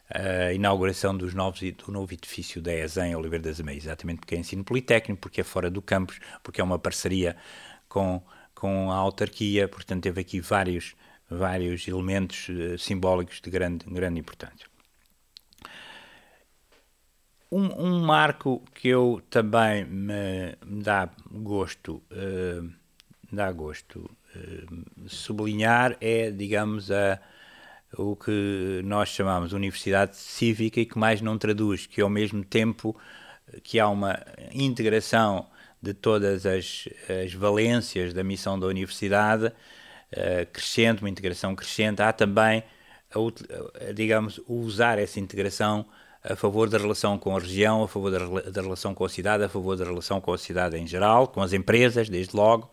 a 0.09 0.53
inauguração 0.55 1.15
dos 1.15 1.35
novos, 1.35 1.61
do 1.61 1.93
novo 1.93 2.15
edifício 2.15 2.63
da 2.63 2.73
ESA 2.73 3.07
em 3.07 3.15
Oliveira 3.15 3.45
das 3.45 3.61
Ameias, 3.61 3.85
exatamente 3.85 4.21
porque 4.21 4.35
é 4.35 4.39
ensino 4.39 4.65
politécnico, 4.65 5.21
porque 5.21 5.43
é 5.43 5.45
fora 5.45 5.71
do 5.71 5.83
campus, 5.83 6.19
porque 6.43 6.63
é 6.63 6.65
uma 6.65 6.79
parceria 6.79 7.37
com, 7.91 8.23
com 8.55 8.91
a 8.91 8.97
autarquia, 8.97 9.69
portanto 9.69 10.03
teve 10.05 10.23
aqui 10.23 10.41
vários, 10.41 10.97
vários 11.29 11.87
elementos 11.87 12.49
uh, 12.49 12.79
simbólicos 12.79 13.41
de 13.41 13.51
grande, 13.51 13.85
grande 13.87 14.21
importância. 14.21 14.67
Um, 17.51 17.67
um, 17.83 18.01
marco 18.01 18.63
que 18.75 18.89
eu 18.89 19.23
também 19.31 19.85
me, 19.85 20.57
me 20.65 20.83
dá 20.83 21.09
gosto, 21.31 22.03
uh, 22.13 22.71
dá 23.33 23.51
gosto 23.53 24.11
eh, 24.37 24.67
sublinhar 25.07 25.97
é, 26.01 26.31
digamos, 26.31 26.91
a, 26.91 27.19
o 27.97 28.15
que 28.15 28.83
nós 28.85 29.09
chamamos 29.09 29.51
de 29.51 29.57
universidade 29.57 30.17
cívica 30.17 30.81
e 30.81 30.87
que 30.87 30.99
mais 30.99 31.23
não 31.23 31.39
traduz, 31.39 31.87
que 31.87 32.01
ao 32.03 32.11
mesmo 32.11 32.45
tempo 32.45 32.95
que 33.63 33.81
há 33.81 33.89
uma 33.89 34.21
integração 34.53 35.47
de 35.81 35.95
todas 35.95 36.45
as, 36.45 36.89
as 37.25 37.33
valências 37.33 38.13
da 38.13 38.23
missão 38.23 38.59
da 38.59 38.67
universidade, 38.67 39.53
uh, 40.13 40.47
crescente, 40.53 41.03
uma 41.03 41.11
integração 41.11 41.55
crescente, 41.55 42.03
há 42.03 42.13
também, 42.13 42.63
a, 43.15 43.89
a, 43.89 43.93
digamos, 43.93 44.41
usar 44.47 44.99
essa 44.99 45.19
integração 45.21 45.87
a 46.23 46.35
favor 46.35 46.69
da 46.69 46.79
relação 46.79 47.19
com 47.19 47.37
a 47.37 47.41
região, 47.41 47.83
a 47.83 47.89
favor 47.89 48.11
da, 48.11 48.51
da 48.51 48.61
relação 48.63 48.95
com 48.95 49.05
a 49.05 49.09
cidade, 49.09 49.45
a 49.45 49.49
favor 49.49 49.77
da 49.77 49.85
relação 49.85 50.21
com 50.21 50.33
a 50.33 50.39
cidade 50.39 50.77
em 50.77 50.87
geral, 50.87 51.29
com 51.29 51.41
as 51.41 51.53
empresas, 51.53 52.09
desde 52.09 52.37
logo, 52.37 52.71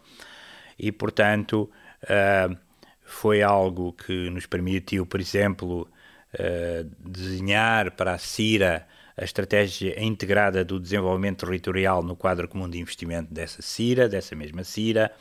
e, 0.77 0.92
portanto, 0.92 1.70
uh, 2.04 2.58
foi 3.06 3.42
algo 3.42 3.94
que 3.94 4.30
nos 4.30 4.46
permitiu, 4.46 5.06
por 5.06 5.20
exemplo, 5.20 5.88
uh, 6.34 7.10
desenhar 7.10 7.92
para 7.92 8.13
a 8.13 8.18
CIRA 8.18 8.86
a 9.18 9.24
estratégia 9.24 10.04
integrada 10.04 10.65
do 10.65 10.80
desenvolvimento 10.80 11.46
territorial 11.46 12.04
no 12.04 12.15
quadro 12.15 12.48
comum 12.48 12.70
de 12.70 12.80
investimento 12.80 13.34
dessa 13.34 13.62
CIRA, 13.62 14.10
dessa 14.10 14.36
mesma 14.36 14.63
CIRA. 14.63 15.12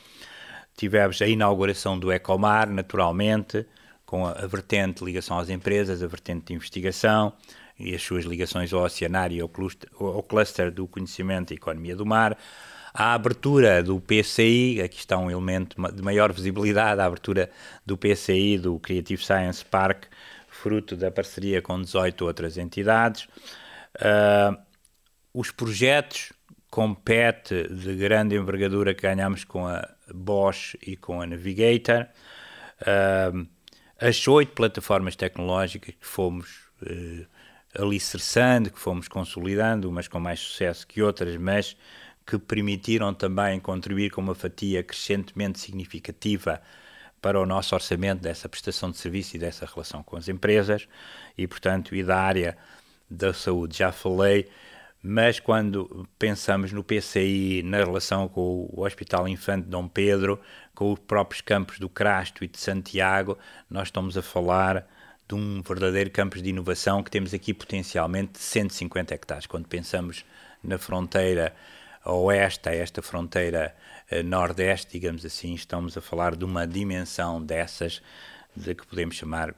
Tivemos 0.75 1.21
a 1.21 1.27
inauguração 1.27 1.97
do 1.97 2.11
Ecomar, 2.11 2.69
naturalmente, 2.69 3.65
com 4.05 4.25
a, 4.25 4.33
vertente 4.45 4.99
de 4.99 5.05
ligação 5.05 5.39
às 5.39 5.49
empresas, 5.49 6.03
a 6.03 6.07
vertente 6.07 6.47
de 6.47 6.53
investigação 6.53 7.33
e 7.79 7.93
as 7.93 8.01
suas 8.01 8.25
ligações 8.25 8.71
ao 8.73 8.83
oceanário 8.83 9.37
e 9.37 9.41
ao 9.41 9.49
cluster, 9.49 9.89
ao 9.99 10.23
cluster 10.23 10.71
do 10.71 10.87
conhecimento 10.87 11.51
e 11.51 11.55
economia 11.55 11.95
do 11.95 12.05
mar 12.05 12.37
a 12.97 13.13
abertura 13.13 13.83
do 13.83 13.99
PCI, 13.99 14.81
aqui 14.81 14.99
está 14.99 15.17
um 15.17 15.29
elemento 15.29 15.75
de 15.91 16.01
maior 16.01 16.31
visibilidade, 16.31 17.01
a 17.01 17.05
abertura 17.05 17.51
do 17.85 17.97
PCI, 17.97 18.57
do 18.57 18.79
Creative 18.79 19.21
Science 19.21 19.65
Park, 19.65 20.05
fruto 20.47 20.95
da 20.95 21.11
parceria 21.11 21.61
com 21.61 21.81
18 21.81 22.25
outras 22.25 22.57
entidades. 22.57 23.27
Uh, 23.97 24.57
os 25.33 25.51
projetos 25.51 26.31
compete 26.75 27.69
de 27.69 27.95
grande 27.95 28.35
envergadura 28.35 28.93
que 28.93 29.03
ganhamos 29.03 29.45
com 29.45 29.65
a 29.65 29.89
Bosch 30.13 30.75
e 30.85 30.97
com 30.97 31.21
a 31.21 31.25
Navigator. 31.25 32.05
Uh, 32.81 33.47
as 33.97 34.27
oito 34.27 34.51
plataformas 34.51 35.15
tecnológicas 35.15 35.95
que 35.95 36.05
fomos 36.05 36.49
uh, 36.81 37.25
alicerçando, 37.81 38.69
que 38.69 38.77
fomos 38.77 39.07
consolidando, 39.07 39.89
umas 39.89 40.09
com 40.09 40.19
mais 40.19 40.41
sucesso 40.41 40.85
que 40.85 41.01
outras, 41.01 41.37
mas 41.37 41.77
que 42.27 42.37
permitiram 42.37 43.13
também 43.13 43.57
contribuir 43.57 44.09
com 44.09 44.19
uma 44.19 44.35
fatia 44.35 44.83
crescentemente 44.83 45.61
significativa 45.61 46.61
para 47.21 47.39
o 47.39 47.45
nosso 47.45 47.73
orçamento 47.73 48.21
dessa 48.21 48.49
prestação 48.49 48.91
de 48.91 48.97
serviço 48.97 49.37
e 49.37 49.39
dessa 49.39 49.65
relação 49.65 50.03
com 50.03 50.17
as 50.17 50.27
empresas 50.27 50.89
e, 51.37 51.47
portanto, 51.47 51.95
e 51.95 52.03
da 52.03 52.19
área 52.19 52.57
da 53.09 53.33
saúde 53.33 53.77
já 53.77 53.93
falei, 53.93 54.49
mas 55.07 55.39
quando 55.39 56.09
pensamos 56.17 56.71
no 56.71 56.83
PCI 56.83 57.61
na 57.63 57.77
relação 57.77 58.27
com 58.27 58.67
o 58.73 58.83
Hospital 58.83 59.27
Infante 59.27 59.67
Dom 59.67 59.87
Pedro, 59.87 60.41
com 60.73 60.91
os 60.91 60.97
próprios 60.97 61.41
campos 61.41 61.77
do 61.77 61.87
Crasto 61.87 62.43
e 62.43 62.47
de 62.47 62.59
Santiago, 62.59 63.37
nós 63.69 63.89
estamos 63.89 64.17
a 64.17 64.23
falar 64.23 64.87
de 65.27 65.35
um 65.35 65.61
verdadeiro 65.61 66.09
campus 66.09 66.41
de 66.41 66.49
inovação 66.49 67.03
que 67.03 67.11
temos 67.11 67.35
aqui 67.35 67.53
potencialmente 67.53 68.39
150 68.39 69.13
hectares. 69.13 69.45
Quando 69.45 69.67
pensamos 69.67 70.25
na 70.63 70.79
fronteira 70.79 71.55
oeste, 72.03 72.67
a 72.69 72.73
esta 72.73 72.99
fronteira 73.03 73.75
uh, 74.11 74.23
nordeste, 74.23 74.93
digamos 74.93 75.23
assim, 75.23 75.53
estamos 75.53 75.95
a 75.95 76.01
falar 76.01 76.35
de 76.35 76.43
uma 76.43 76.65
dimensão 76.65 77.39
dessas 77.39 78.01
de 78.55 78.73
que 78.73 78.87
podemos 78.87 79.15
chamar 79.15 79.51
uh, 79.51 79.55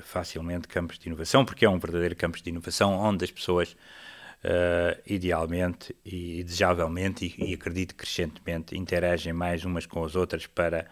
facilmente 0.00 0.66
campos 0.66 0.98
de 0.98 1.06
inovação, 1.06 1.44
porque 1.44 1.66
é 1.66 1.68
um 1.68 1.78
verdadeiro 1.78 2.16
campus 2.16 2.40
de 2.40 2.48
inovação 2.48 2.98
onde 2.98 3.26
as 3.26 3.30
pessoas 3.30 3.76
uh, 4.44 5.00
idealmente 5.06 5.94
e 6.04 6.42
desejavelmente 6.44 7.34
e, 7.38 7.50
e 7.50 7.54
acredito 7.54 7.94
crescentemente 7.94 8.76
interagem 8.76 9.32
mais 9.32 9.64
umas 9.64 9.86
com 9.86 10.04
as 10.04 10.14
outras 10.14 10.46
para 10.46 10.88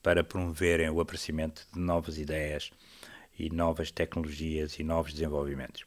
para 0.00 0.22
promoverem 0.22 0.88
o 0.88 1.00
aparecimento 1.00 1.66
de 1.74 1.80
novas 1.80 2.18
ideias 2.18 2.70
e 3.36 3.50
novas 3.50 3.90
tecnologias 3.90 4.78
e 4.78 4.84
novos 4.84 5.12
desenvolvimentos. 5.12 5.84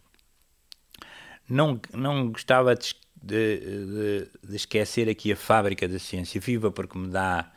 Não, 1.50 1.80
não 1.94 2.30
gostava 2.30 2.76
de 2.76 2.94
de, 3.22 4.28
de, 4.44 4.56
esquecer 4.56 5.08
aqui 5.08 5.32
a 5.32 5.36
fábrica 5.36 5.88
da 5.88 6.00
ciência 6.00 6.42
viva, 6.42 6.72
porque 6.72 6.98
me 6.98 7.08
dá, 7.08 7.52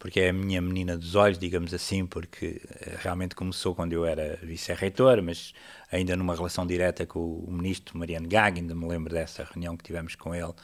porque 0.00 0.18
é 0.18 0.30
a 0.30 0.32
minha 0.32 0.62
menina 0.62 0.96
dos 0.96 1.14
olhos, 1.14 1.38
digamos 1.38 1.74
assim, 1.74 2.06
porque 2.06 2.62
eh, 2.80 2.96
realmente 3.00 3.34
começou 3.34 3.74
quando 3.74 3.92
eu 3.92 4.06
era 4.06 4.38
vice-reitor, 4.42 5.22
mas 5.22 5.52
ainda 5.92 6.16
numa 6.16 6.34
relação 6.34 6.66
direta 6.66 7.06
com 7.06 7.20
o 7.20 7.52
ministro 7.52 7.98
Mariano 7.98 8.26
Gag, 8.26 8.58
ainda 8.58 8.74
me 8.74 8.88
lembro 8.88 9.12
dessa 9.12 9.44
reunião 9.44 9.76
que 9.76 9.84
tivemos 9.84 10.14
com 10.14 10.34
ele, 10.34 10.54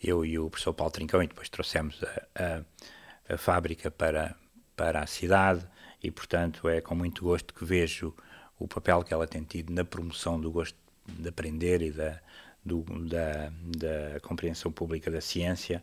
eu 0.00 0.24
e 0.24 0.38
o 0.38 0.48
professor 0.48 0.72
Paulo 0.72 0.92
Trincão, 0.92 1.20
e 1.20 1.26
depois 1.26 1.48
trouxemos 1.48 2.00
a, 2.04 2.62
a, 3.28 3.34
a 3.34 3.36
fábrica 3.36 3.90
para, 3.90 4.36
para 4.76 5.00
a 5.00 5.06
cidade, 5.06 5.66
e 6.00 6.08
portanto 6.12 6.68
é 6.68 6.80
com 6.80 6.94
muito 6.94 7.24
gosto 7.24 7.52
que 7.52 7.64
vejo 7.64 8.14
o 8.56 8.68
papel 8.68 9.02
que 9.02 9.12
ela 9.12 9.26
tem 9.26 9.42
tido 9.42 9.72
na 9.72 9.84
promoção 9.84 10.40
do 10.40 10.48
gosto 10.48 10.78
de 11.08 11.28
aprender 11.28 11.82
e 11.82 11.90
da 11.90 12.20
do, 12.64 12.84
da, 13.08 13.50
da, 13.78 14.20
compreensão 14.20 14.70
pública 14.70 15.10
da 15.10 15.20
ciência 15.20 15.82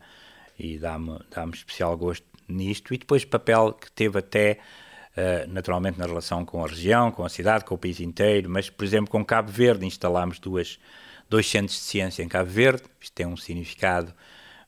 e 0.58 0.78
dá-me 0.78 1.18
dá 1.30 1.44
especial 1.46 1.96
gosto 1.96 2.26
nisto. 2.48 2.92
E 2.92 2.98
depois 2.98 3.24
papel 3.24 3.72
que 3.72 3.90
teve 3.92 4.18
até, 4.18 4.58
uh, 5.16 5.50
naturalmente, 5.52 5.98
na 5.98 6.06
relação 6.06 6.44
com 6.44 6.64
a 6.64 6.68
região, 6.68 7.10
com 7.10 7.24
a 7.24 7.28
cidade, 7.28 7.64
com 7.64 7.74
o 7.74 7.78
país 7.78 8.00
inteiro, 8.00 8.48
mas, 8.50 8.68
por 8.70 8.84
exemplo, 8.84 9.10
com 9.10 9.24
Cabo 9.24 9.50
Verde, 9.50 9.86
instalámos 9.86 10.38
duas, 10.38 10.78
dois 11.28 11.48
centros 11.48 11.78
de 11.78 11.84
ciência 11.84 12.22
em 12.22 12.28
Cabo 12.28 12.50
Verde. 12.50 12.82
Isto 13.00 13.14
tem 13.14 13.26
um 13.26 13.36
significado 13.36 14.12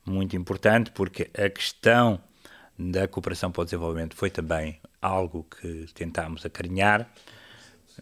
muito 0.04 0.36
importante 0.36 0.90
porque 0.90 1.30
a 1.34 1.48
questão 1.48 2.20
da 2.78 3.06
cooperação 3.06 3.50
para 3.50 3.62
o 3.62 3.64
desenvolvimento 3.64 4.16
foi 4.16 4.30
também 4.30 4.80
algo 5.02 5.44
que 5.44 5.86
tentámos 5.94 6.44
acarinhar, 6.46 7.10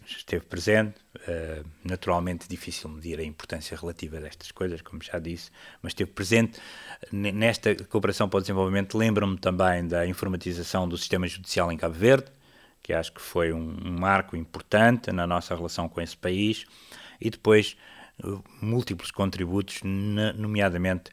esteve 0.05 0.45
presente. 0.45 0.99
Uh, 1.15 1.65
naturalmente, 1.83 2.47
difícil 2.47 2.89
medir 2.89 3.19
a 3.19 3.23
importância 3.23 3.75
relativa 3.77 4.19
destas 4.19 4.51
coisas, 4.51 4.81
como 4.81 5.03
já 5.03 5.19
disse, 5.19 5.51
mas 5.81 5.91
esteve 5.91 6.11
presente. 6.11 6.59
Nesta 7.11 7.75
cooperação 7.85 8.29
para 8.29 8.37
o 8.37 8.41
desenvolvimento, 8.41 8.97
lembro-me 8.97 9.37
também 9.37 9.87
da 9.87 10.05
informatização 10.05 10.87
do 10.87 10.97
sistema 10.97 11.27
judicial 11.27 11.71
em 11.71 11.77
Cabo 11.77 11.95
Verde, 11.95 12.31
que 12.81 12.93
acho 12.93 13.11
que 13.13 13.21
foi 13.21 13.51
um, 13.51 13.77
um 13.85 13.99
marco 13.99 14.35
importante 14.35 15.11
na 15.11 15.27
nossa 15.27 15.55
relação 15.55 15.89
com 15.89 16.01
esse 16.01 16.17
país, 16.17 16.65
e 17.19 17.29
depois 17.29 17.75
uh, 18.23 18.43
múltiplos 18.61 19.11
contributos, 19.11 19.81
nomeadamente 19.83 21.11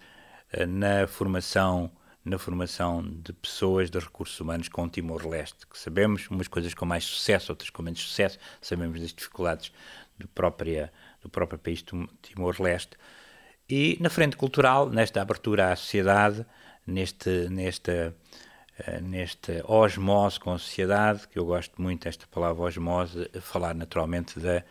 uh, 0.53 0.67
na 0.67 1.07
formação 1.07 1.91
na 2.27 2.39
formação 2.39 3.03
de 3.03 3.33
pessoas 3.33 3.89
de 3.89 4.01
recursos 4.01 4.39
humanos 4.41 4.69
com 4.69 4.89
Timor-Leste, 4.89 5.65
que 5.65 5.79
sabemos 5.79 6.29
umas 6.29 6.49
coisas 6.49 6.75
com 6.75 6.85
mais 6.85 7.05
sucesso, 7.05 7.53
outras 7.53 7.71
com 7.71 7.83
menos 7.83 8.01
sucesso, 8.01 8.37
sabemos 8.61 9.01
das 9.01 9.15
dificuldades 9.15 9.73
do, 10.19 10.27
própria, 10.27 10.93
do 11.23 11.29
próprio 11.29 11.57
país 11.57 11.85
Timor-Leste. 12.23 12.97
E 13.71 13.97
na 14.01 14.11
frente 14.11 14.37
cultural, 14.37 14.91
nesta 14.91 15.23
abertura 15.23 15.71
à 15.71 15.77
sociedade, 15.77 16.45
neste, 16.85 17.49
nesta, 17.49 18.13
uh, 18.81 19.01
nesta 19.03 19.65
osmose 19.65 20.41
com 20.41 20.53
a 20.53 20.59
sociedade, 20.59 21.29
que 21.29 21.39
eu 21.39 21.45
gosto 21.45 21.81
muito 21.81 22.05
desta 22.05 22.27
palavra 22.27 22.61
osmose, 22.61 23.31
falar 23.41 23.73
naturalmente 23.73 24.41
da, 24.41 24.65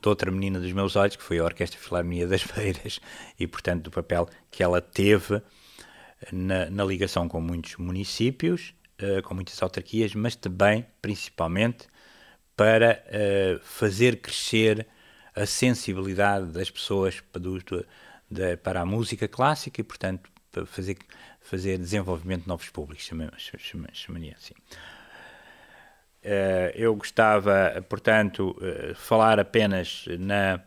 de 0.00 0.08
outra 0.08 0.30
menina 0.30 0.60
dos 0.60 0.72
meus 0.72 0.94
olhos, 0.94 1.16
que 1.16 1.24
foi 1.24 1.40
a 1.40 1.44
Orquestra 1.44 1.80
Filarmonia 1.80 2.28
das 2.28 2.44
Beiras, 2.44 3.00
e 3.36 3.48
portanto 3.48 3.82
do 3.82 3.90
papel 3.90 4.28
que 4.48 4.62
ela 4.62 4.80
teve 4.80 5.42
na, 6.32 6.70
na 6.70 6.84
ligação 6.84 7.28
com 7.28 7.40
muitos 7.40 7.76
municípios, 7.76 8.74
uh, 9.02 9.22
com 9.22 9.34
muitas 9.34 9.60
autarquias, 9.62 10.14
mas 10.14 10.36
também, 10.36 10.86
principalmente, 11.00 11.86
para 12.56 13.02
uh, 13.06 13.60
fazer 13.62 14.20
crescer 14.20 14.86
a 15.34 15.46
sensibilidade 15.46 16.46
das 16.46 16.70
pessoas 16.70 17.20
para, 17.20 17.40
do, 17.40 17.58
de, 18.30 18.56
para 18.58 18.80
a 18.80 18.86
música 18.86 19.26
clássica 19.26 19.80
e, 19.80 19.84
portanto, 19.84 20.30
para 20.50 20.66
fazer, 20.66 20.98
fazer 21.40 21.78
desenvolvimento 21.78 22.42
de 22.42 22.48
novos 22.48 22.68
públicos, 22.68 23.08
chamaria 23.92 24.36
assim. 24.36 24.54
Uh, 26.22 26.70
eu 26.74 26.94
gostava, 26.94 27.84
portanto, 27.88 28.54
uh, 28.58 28.94
falar 28.94 29.40
apenas 29.40 30.04
na 30.18 30.60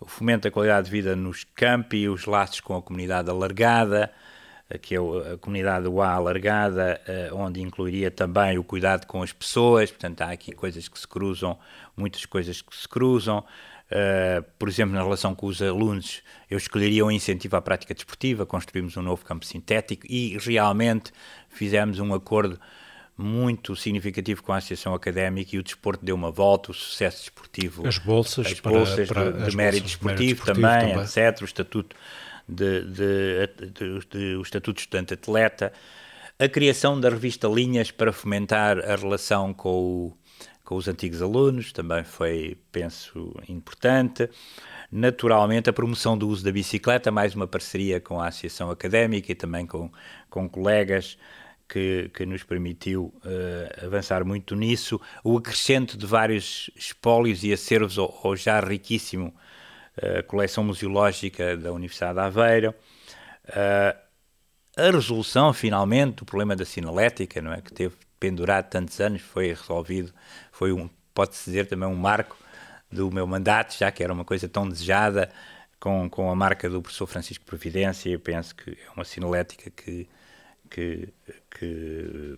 o 0.00 0.06
fomento 0.06 0.44
da 0.44 0.50
qualidade 0.50 0.86
de 0.86 0.90
vida 0.90 1.14
nos 1.14 1.44
campi, 1.44 2.08
os 2.08 2.24
laços 2.24 2.60
com 2.60 2.74
a 2.74 2.82
comunidade 2.82 3.28
alargada, 3.28 4.10
que 4.78 4.94
é 4.94 4.98
a 4.98 5.38
comunidade 5.38 5.86
UA 5.86 6.08
alargada, 6.08 7.00
eh, 7.06 7.30
onde 7.32 7.60
incluiria 7.60 8.10
também 8.10 8.58
o 8.58 8.64
cuidado 8.64 9.06
com 9.06 9.22
as 9.22 9.32
pessoas, 9.32 9.90
portanto 9.90 10.22
há 10.22 10.30
aqui 10.30 10.52
coisas 10.52 10.88
que 10.88 10.98
se 10.98 11.08
cruzam, 11.08 11.58
muitas 11.96 12.24
coisas 12.26 12.62
que 12.62 12.76
se 12.76 12.88
cruzam, 12.88 13.44
Uh, 13.90 14.40
por 14.56 14.68
exemplo, 14.68 14.94
na 14.94 15.02
relação 15.02 15.34
com 15.34 15.48
os 15.48 15.60
alunos, 15.60 16.22
eu 16.48 16.56
escolheria 16.56 17.04
um 17.04 17.10
incentivo 17.10 17.56
à 17.56 17.60
prática 17.60 17.92
desportiva, 17.92 18.46
construímos 18.46 18.96
um 18.96 19.02
novo 19.02 19.24
campo 19.24 19.44
sintético 19.44 20.06
e 20.08 20.38
realmente 20.38 21.10
fizemos 21.48 21.98
um 21.98 22.14
acordo 22.14 22.56
muito 23.18 23.74
significativo 23.74 24.44
com 24.44 24.52
a 24.52 24.58
Associação 24.58 24.94
Académica 24.94 25.56
e 25.56 25.58
o 25.58 25.62
desporto 25.62 26.04
deu 26.04 26.14
uma 26.14 26.30
volta, 26.30 26.70
o 26.70 26.74
sucesso 26.74 27.18
desportivo. 27.24 27.86
As 27.86 27.98
bolsas, 27.98 28.46
as 28.46 28.60
bolsas 28.60 29.08
para, 29.08 29.32
para 29.32 29.42
de, 29.44 29.50
de 29.50 29.56
mérito 29.56 29.86
desportivo, 29.86 30.46
também, 30.46 30.92
também, 30.92 31.02
etc. 31.02 31.42
O 31.42 31.44
estatuto 31.44 31.96
de, 32.50 32.84
de, 32.84 33.46
de, 34.10 34.36
o 34.36 34.42
Estatuto 34.42 34.74
de 34.74 34.80
Estudante 34.80 35.14
Atleta, 35.14 35.72
a 36.38 36.48
criação 36.48 36.98
da 36.98 37.08
revista 37.08 37.46
Linhas 37.48 37.90
para 37.90 38.12
fomentar 38.12 38.78
a 38.78 38.96
relação 38.96 39.52
com, 39.52 39.68
o, 39.68 40.12
com 40.64 40.74
os 40.76 40.88
antigos 40.88 41.22
alunos, 41.22 41.72
também 41.72 42.02
foi, 42.02 42.56
penso, 42.72 43.34
importante. 43.48 44.28
Naturalmente, 44.90 45.70
a 45.70 45.72
promoção 45.72 46.18
do 46.18 46.28
uso 46.28 46.44
da 46.44 46.50
bicicleta, 46.50 47.10
mais 47.10 47.34
uma 47.34 47.46
parceria 47.46 48.00
com 48.00 48.20
a 48.20 48.28
Associação 48.28 48.70
Académica 48.70 49.30
e 49.30 49.34
também 49.34 49.66
com, 49.66 49.90
com 50.28 50.48
colegas 50.48 51.16
que, 51.68 52.10
que 52.12 52.26
nos 52.26 52.42
permitiu 52.42 53.14
uh, 53.24 53.86
avançar 53.86 54.24
muito 54.24 54.56
nisso. 54.56 55.00
O 55.22 55.36
acrescento 55.36 55.96
de 55.96 56.04
vários 56.04 56.70
espólios 56.74 57.44
e 57.44 57.52
acervos 57.52 57.98
ao, 57.98 58.18
ao 58.24 58.34
já 58.34 58.58
riquíssimo 58.58 59.32
a 59.96 60.22
coleção 60.22 60.64
museológica 60.64 61.56
da 61.56 61.72
Universidade 61.72 62.14
de 62.14 62.20
Aveiro, 62.20 62.74
a 64.76 64.90
resolução, 64.90 65.52
finalmente, 65.52 66.16
do 66.16 66.24
problema 66.24 66.54
da 66.54 66.64
sinalética, 66.64 67.42
não 67.42 67.52
é, 67.52 67.60
que 67.60 67.72
teve 67.72 67.94
pendurado 68.18 68.68
tantos 68.68 69.00
anos, 69.00 69.22
foi 69.22 69.48
resolvido, 69.48 70.12
foi 70.52 70.72
um, 70.72 70.88
pode-se 71.12 71.50
dizer 71.50 71.66
também 71.66 71.88
um 71.88 71.96
marco 71.96 72.36
do 72.90 73.10
meu 73.10 73.26
mandato, 73.26 73.76
já 73.76 73.90
que 73.90 74.02
era 74.02 74.12
uma 74.12 74.24
coisa 74.24 74.48
tão 74.48 74.68
desejada, 74.68 75.30
com, 75.78 76.08
com 76.10 76.30
a 76.30 76.36
marca 76.36 76.68
do 76.68 76.82
professor 76.82 77.06
Francisco 77.06 77.44
Providência, 77.44 78.10
eu 78.10 78.20
penso 78.20 78.54
que 78.54 78.70
é 78.70 78.90
uma 78.94 79.04
sinalética 79.04 79.70
que, 79.70 80.06
que, 80.68 81.08
que, 81.50 82.36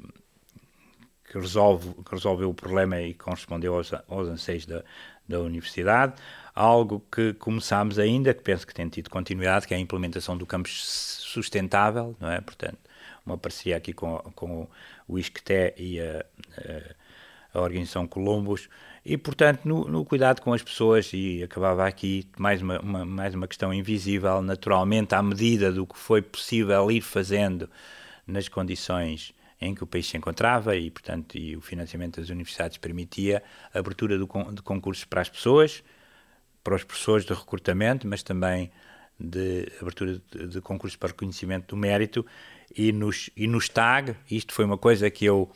que, 1.25 1.39
resolve, 1.39 1.93
que 2.05 2.13
resolveu 2.13 2.51
o 2.51 2.55
problema 2.55 3.01
e 3.01 3.15
correspondeu 3.15 3.75
aos, 3.75 3.93
aos 3.93 4.29
anseios 4.29 4.65
da, 4.65 4.85
da 5.33 5.41
universidade 5.41 6.15
algo 6.55 7.03
que 7.11 7.33
começámos 7.35 7.99
ainda, 7.99 8.35
que 8.35 8.43
penso 8.43 8.67
que 8.67 8.75
tem 8.75 8.89
tido 8.89 9.09
continuidade, 9.09 9.67
que 9.67 9.75
é 9.75 9.77
a 9.77 9.81
implementação 9.81 10.37
do 10.37 10.47
campus 10.47 10.85
sustentável, 11.21 12.15
não 12.21 12.31
é? 12.31 12.41
Portanto, 12.41 12.79
uma 13.25 13.39
parceria 13.39 13.77
aqui 13.77 13.93
com, 13.93 14.19
com 14.35 14.69
o 15.09 15.19
ISCTE 15.19 15.75
e 15.77 16.01
a, 16.01 16.25
a, 17.55 17.59
a 17.59 17.63
Organização 17.63 18.07
Columbus, 18.07 18.69
e, 19.05 19.17
portanto, 19.17 19.65
no, 19.65 19.89
no, 19.89 20.05
cuidado 20.05 20.41
com 20.41 20.53
as 20.53 20.63
pessoas, 20.63 21.11
e 21.13 21.43
acabava 21.43 21.87
aqui 21.87 22.29
mais 22.39 22.63
uma, 22.63 22.79
uma, 22.81 23.05
mais 23.05 23.35
uma 23.35 23.49
questão 23.49 23.73
invisível, 23.75 24.41
naturalmente, 24.43 25.15
à 25.15 25.23
medida 25.23 25.73
do 25.73 25.87
que 25.87 25.99
foi 25.99 26.23
possível 26.23 26.91
ir 26.91 27.01
fazendo 27.01 27.69
nas 28.27 28.49
condições 28.49 29.35
em 29.63 29.75
que 29.75 29.83
o 29.83 29.87
país 29.87 30.07
se 30.07 30.17
encontrava 30.17 30.77
e, 30.77 30.91
portanto, 30.91 31.37
e 31.37 31.57
o 31.57 31.61
financiamento 31.61 32.21
das 32.21 32.29
universidades 32.29 32.77
permitia 32.79 33.43
a 33.73 33.79
abertura 33.79 34.19
do, 34.19 34.27
de 34.53 34.63
concursos 34.63 35.05
para 35.05 35.21
as 35.21 35.29
pessoas, 35.29 35.83
para 36.63 36.75
os 36.75 36.85
professores 36.85 37.25
de 37.25 37.33
recrutamento, 37.33 38.07
mas 38.07 38.23
também 38.23 38.71
de 39.19 39.71
abertura 39.81 40.21
de, 40.31 40.49
de 40.49 40.61
concursos 40.61 40.97
para 40.97 41.09
reconhecimento 41.09 41.69
do 41.69 41.77
mérito. 41.77 42.27
E 42.77 42.91
nos, 42.91 43.31
e 43.37 43.47
nos 43.47 43.69
TAG, 43.69 44.17
isto 44.31 44.55
foi 44.55 44.65
uma 44.65 44.79
coisa 44.79 45.11
que 45.11 45.25
eu 45.25 45.51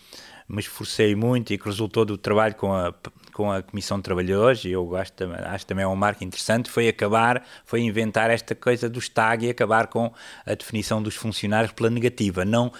me 0.48 0.60
esforcei 0.60 1.14
muito 1.14 1.52
e 1.52 1.58
que 1.58 1.64
resultou 1.64 2.04
do 2.04 2.16
trabalho 2.16 2.54
com 2.54 2.72
a, 2.72 2.94
com 3.32 3.50
a 3.50 3.62
Comissão 3.62 3.96
de 3.96 4.04
Trabalhadores, 4.04 4.64
e 4.64 4.70
eu 4.70 4.84
gosto, 4.84 5.24
acho 5.44 5.66
também 5.66 5.84
é 5.84 5.88
um 5.88 5.96
marco 5.96 6.22
interessante, 6.22 6.70
foi 6.70 6.88
acabar, 6.88 7.44
foi 7.64 7.80
inventar 7.80 8.30
esta 8.30 8.54
coisa 8.54 8.88
do 8.88 9.00
TAG 9.10 9.46
e 9.46 9.50
acabar 9.50 9.88
com 9.88 10.12
a 10.44 10.54
definição 10.54 11.02
dos 11.02 11.16
funcionários 11.16 11.72
pela 11.72 11.90
negativa, 11.90 12.44
não 12.44 12.72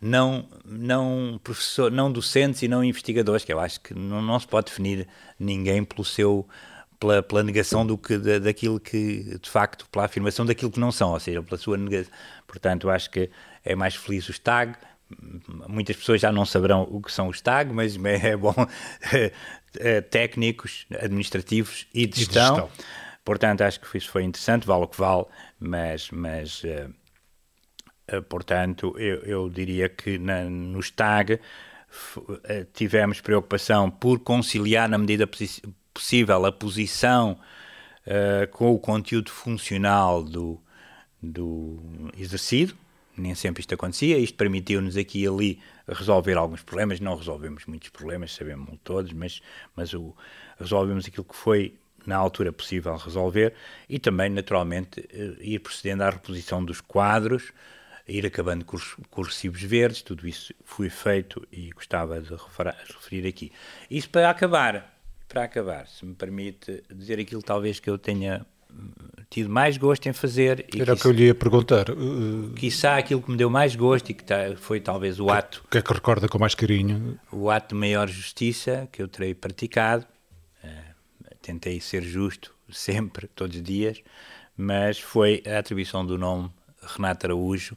não 0.00 0.46
não 0.64 1.40
professor, 1.42 1.90
não 1.90 2.10
docentes 2.10 2.62
e 2.62 2.68
não 2.68 2.84
investigadores, 2.84 3.44
que 3.44 3.52
eu 3.52 3.60
acho 3.60 3.80
que 3.80 3.94
não, 3.94 4.22
não 4.22 4.38
se 4.38 4.46
pode 4.46 4.66
definir 4.66 5.06
ninguém 5.38 5.84
pelo 5.84 6.04
seu 6.04 6.46
pela, 6.98 7.22
pela 7.22 7.42
negação 7.42 7.86
do 7.86 7.96
que, 7.96 8.18
da, 8.18 8.38
daquilo 8.38 8.80
que, 8.80 9.38
de 9.40 9.50
facto, 9.50 9.86
pela 9.90 10.04
afirmação 10.04 10.44
daquilo 10.44 10.70
que 10.70 10.80
não 10.80 10.90
são, 10.90 11.12
ou 11.12 11.20
seja, 11.20 11.42
pela 11.42 11.56
sua 11.56 11.76
negação. 11.76 12.12
Portanto, 12.46 12.90
acho 12.90 13.10
que 13.10 13.30
é 13.64 13.74
mais 13.74 13.94
feliz 13.94 14.28
o 14.28 14.40
TAG. 14.40 14.74
Muitas 15.68 15.96
pessoas 15.96 16.20
já 16.20 16.30
não 16.32 16.44
saberão 16.44 16.86
o 16.90 17.00
que 17.00 17.10
são 17.12 17.28
os 17.28 17.40
TAG, 17.40 17.72
mas 17.72 17.96
é 18.04 18.36
bom. 18.36 18.54
Eh, 19.78 20.00
técnicos, 20.10 20.86
administrativos 20.90 21.86
e 21.94 22.06
de 22.06 22.20
gestão. 22.20 22.42
E 22.42 22.60
de 22.60 22.66
gestão. 22.66 22.70
Portanto, 23.24 23.60
acho 23.60 23.80
que 23.80 23.98
isso 23.98 24.10
foi 24.10 24.24
interessante, 24.24 24.66
vale 24.66 24.84
o 24.84 24.88
que 24.88 24.98
vale, 24.98 25.26
mas, 25.60 26.10
mas 26.10 26.64
uh, 26.64 26.90
portanto, 28.28 28.94
eu, 28.98 29.16
eu, 29.22 29.50
diria 29.50 29.88
que 29.88 30.18
na, 30.18 30.44
no 30.44 30.82
STAG 30.82 31.40
tivemos 32.74 33.20
preocupação 33.20 33.90
por 33.90 34.18
conciliar 34.20 34.88
na 34.88 34.98
medida 34.98 35.26
possível 35.98 36.46
a 36.46 36.52
posição 36.52 37.38
uh, 38.06 38.46
com 38.52 38.72
o 38.72 38.78
conteúdo 38.78 39.30
funcional 39.30 40.22
do, 40.22 40.60
do 41.20 42.10
exercido. 42.16 42.74
Nem 43.16 43.34
sempre 43.34 43.60
isto 43.60 43.74
acontecia. 43.74 44.16
Isto 44.16 44.36
permitiu-nos 44.36 44.96
aqui 44.96 45.22
e 45.22 45.26
ali 45.26 45.60
resolver 45.88 46.36
alguns 46.36 46.62
problemas. 46.62 47.00
Não 47.00 47.16
resolvemos 47.16 47.66
muitos 47.66 47.88
problemas, 47.88 48.32
sabemos 48.32 48.78
todos, 48.84 49.12
mas, 49.12 49.42
mas 49.74 49.92
o, 49.92 50.14
resolvemos 50.58 51.06
aquilo 51.06 51.24
que 51.24 51.34
foi 51.34 51.74
na 52.06 52.16
altura 52.16 52.52
possível 52.52 52.96
resolver 52.96 53.54
e 53.88 53.98
também, 53.98 54.30
naturalmente, 54.30 55.04
eh, 55.12 55.34
ir 55.40 55.58
procedendo 55.58 56.02
à 56.02 56.10
reposição 56.10 56.64
dos 56.64 56.80
quadros, 56.80 57.52
ir 58.08 58.26
acabando 58.26 58.64
com 58.64 58.76
os, 58.76 58.96
com 59.10 59.20
os 59.20 59.28
recibos 59.28 59.62
verdes, 59.62 60.02
tudo 60.02 60.26
isso 60.26 60.52
foi 60.64 60.88
feito 60.88 61.46
e 61.52 61.70
gostava 61.70 62.20
de 62.20 62.30
referir 62.30 63.26
aqui. 63.26 63.52
Isso 63.90 64.08
para 64.08 64.30
acabar, 64.30 64.98
para 65.28 65.44
acabar, 65.44 65.86
se 65.86 66.04
me 66.04 66.14
permite 66.14 66.82
dizer 66.92 67.20
aquilo 67.20 67.42
talvez 67.42 67.78
que 67.78 67.90
eu 67.90 67.98
tenha 67.98 68.46
tido 69.30 69.48
mais 69.48 69.76
gosto 69.76 70.06
em 70.08 70.12
fazer. 70.12 70.66
Era 70.76 70.94
o 70.94 70.96
que 70.96 71.06
eu 71.06 71.12
lhe 71.12 71.24
ia 71.24 71.34
perguntar. 71.34 71.90
Uh, 71.90 72.52
quiçá 72.54 72.96
aquilo 72.96 73.22
que 73.22 73.30
me 73.30 73.36
deu 73.36 73.50
mais 73.50 73.74
gosto 73.74 74.10
e 74.10 74.14
que 74.14 74.24
tá, 74.24 74.54
foi 74.56 74.80
talvez 74.80 75.20
o 75.20 75.30
ato. 75.30 75.62
O 75.66 75.68
que 75.68 75.78
é 75.78 75.82
que 75.82 75.92
recorda 75.92 76.28
com 76.28 76.38
mais 76.38 76.54
carinho? 76.54 77.18
O 77.30 77.50
ato 77.50 77.74
de 77.74 77.80
maior 77.80 78.08
justiça 78.08 78.88
que 78.90 79.02
eu 79.02 79.08
terei 79.08 79.34
praticado. 79.34 80.06
Uh, 80.62 81.36
tentei 81.42 81.80
ser 81.80 82.02
justo 82.02 82.54
sempre, 82.70 83.26
todos 83.28 83.56
os 83.56 83.62
dias, 83.62 84.02
mas 84.56 84.98
foi 84.98 85.42
a 85.46 85.58
atribuição 85.58 86.04
do 86.04 86.18
nome 86.18 86.50
Renato 86.82 87.26
Araújo 87.26 87.76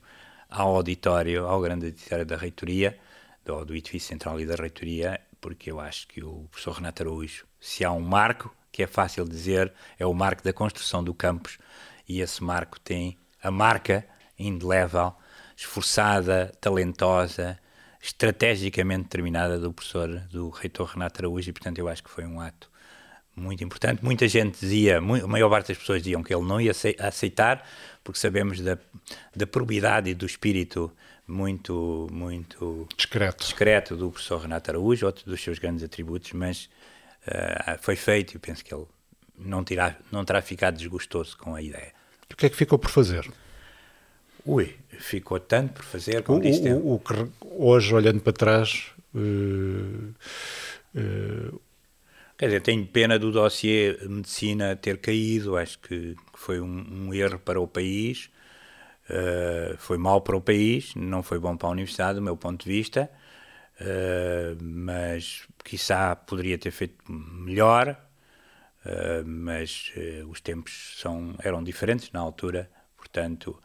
ao 0.51 0.75
auditório, 0.75 1.47
ao 1.47 1.61
grande 1.61 1.87
auditório 1.87 2.25
da 2.25 2.35
reitoria, 2.35 2.99
do, 3.45 3.63
do 3.65 3.75
edifício 3.75 4.09
central 4.09 4.39
e 4.39 4.45
da 4.45 4.55
reitoria, 4.55 5.19
porque 5.39 5.71
eu 5.71 5.79
acho 5.79 6.07
que 6.07 6.23
o 6.23 6.47
professor 6.51 6.73
Renato 6.73 7.01
Araújo, 7.01 7.45
se 7.59 7.83
há 7.85 7.91
um 7.91 8.01
marco 8.01 8.55
que 8.71 8.83
é 8.83 8.87
fácil 8.87 9.25
dizer, 9.25 9.73
é 9.97 10.05
o 10.05 10.13
marco 10.13 10.43
da 10.43 10.53
construção 10.53 11.03
do 11.03 11.13
campus, 11.13 11.57
e 12.07 12.21
esse 12.21 12.43
marco 12.43 12.79
tem 12.79 13.17
a 13.41 13.49
marca 13.49 14.05
indelével, 14.37 15.13
esforçada, 15.55 16.51
talentosa, 16.59 17.57
estrategicamente 18.01 19.03
determinada 19.03 19.59
do 19.59 19.73
professor, 19.73 20.07
do 20.29 20.49
reitor 20.49 20.87
Renato 20.87 21.21
Araújo, 21.21 21.49
e 21.49 21.53
portanto 21.53 21.79
eu 21.79 21.87
acho 21.87 22.03
que 22.03 22.09
foi 22.09 22.25
um 22.25 22.39
ato 22.39 22.70
muito 23.35 23.63
importante. 23.63 24.03
Muita 24.03 24.27
gente 24.27 24.59
dizia, 24.59 24.97
a 24.97 25.01
maior 25.01 25.49
parte 25.49 25.69
das 25.69 25.77
pessoas 25.77 26.01
diziam 26.01 26.23
que 26.23 26.33
ele 26.33 26.45
não 26.45 26.59
ia 26.59 26.71
aceitar, 26.99 27.67
porque 28.03 28.19
sabemos 28.19 28.59
da, 28.59 28.77
da 29.35 29.47
probidade 29.47 30.09
e 30.09 30.13
do 30.13 30.25
espírito 30.25 30.91
muito, 31.27 32.07
muito 32.11 32.87
discreto. 32.95 33.43
discreto 33.43 33.95
do 33.95 34.11
professor 34.11 34.41
Renato 34.41 34.71
Araújo, 34.71 35.05
outro 35.05 35.25
dos 35.25 35.41
seus 35.41 35.59
grandes 35.59 35.83
atributos, 35.83 36.33
mas 36.33 36.69
uh, 37.27 37.77
foi 37.79 37.95
feito 37.95 38.35
e 38.35 38.39
penso 38.39 38.63
que 38.63 38.73
ele 38.73 38.85
não, 39.37 39.63
terá, 39.63 39.95
não 40.11 40.25
terá 40.25 40.41
ficado 40.41 40.77
desgostoso 40.77 41.37
com 41.37 41.55
a 41.55 41.61
ideia. 41.61 41.93
E 42.29 42.33
o 42.33 42.37
que 42.37 42.45
é 42.45 42.49
que 42.49 42.55
ficou 42.55 42.77
por 42.77 42.89
fazer? 42.89 43.29
Ui, 44.45 44.75
ficou 44.99 45.39
tanto 45.39 45.73
por 45.73 45.83
fazer, 45.83 46.23
como 46.23 46.39
o. 46.39 46.77
O, 46.77 46.95
o, 46.95 46.99
que 46.99 47.13
hoje, 47.41 47.93
olhando 47.93 48.19
para 48.19 48.33
trás. 48.33 48.87
Uh, 49.13 50.13
uh, 50.95 51.61
Quer 52.41 52.47
dizer, 52.47 52.61
tenho 52.61 52.87
pena 52.87 53.19
do 53.19 53.31
dossiê 53.31 53.95
medicina 54.01 54.75
ter 54.75 54.97
caído, 54.97 55.55
acho 55.55 55.77
que 55.77 56.15
foi 56.33 56.59
um, 56.59 56.85
um 56.89 57.13
erro 57.13 57.37
para 57.37 57.61
o 57.61 57.67
país, 57.67 58.31
uh, 59.07 59.77
foi 59.77 59.95
mal 59.99 60.21
para 60.21 60.35
o 60.35 60.41
país, 60.41 60.95
não 60.95 61.21
foi 61.21 61.37
bom 61.37 61.55
para 61.55 61.67
a 61.67 61.71
universidade, 61.71 62.15
do 62.15 62.21
meu 62.23 62.35
ponto 62.35 62.63
de 62.63 62.71
vista. 62.71 63.11
Uh, 63.79 64.57
mas 64.59 65.47
quiçá 65.63 66.15
poderia 66.15 66.57
ter 66.57 66.71
feito 66.71 66.97
melhor, 67.07 67.95
uh, 68.87 69.23
mas 69.23 69.93
os 70.27 70.41
tempos 70.41 70.95
são, 70.99 71.35
eram 71.43 71.63
diferentes 71.63 72.11
na 72.11 72.21
altura, 72.21 72.71
portanto 72.97 73.61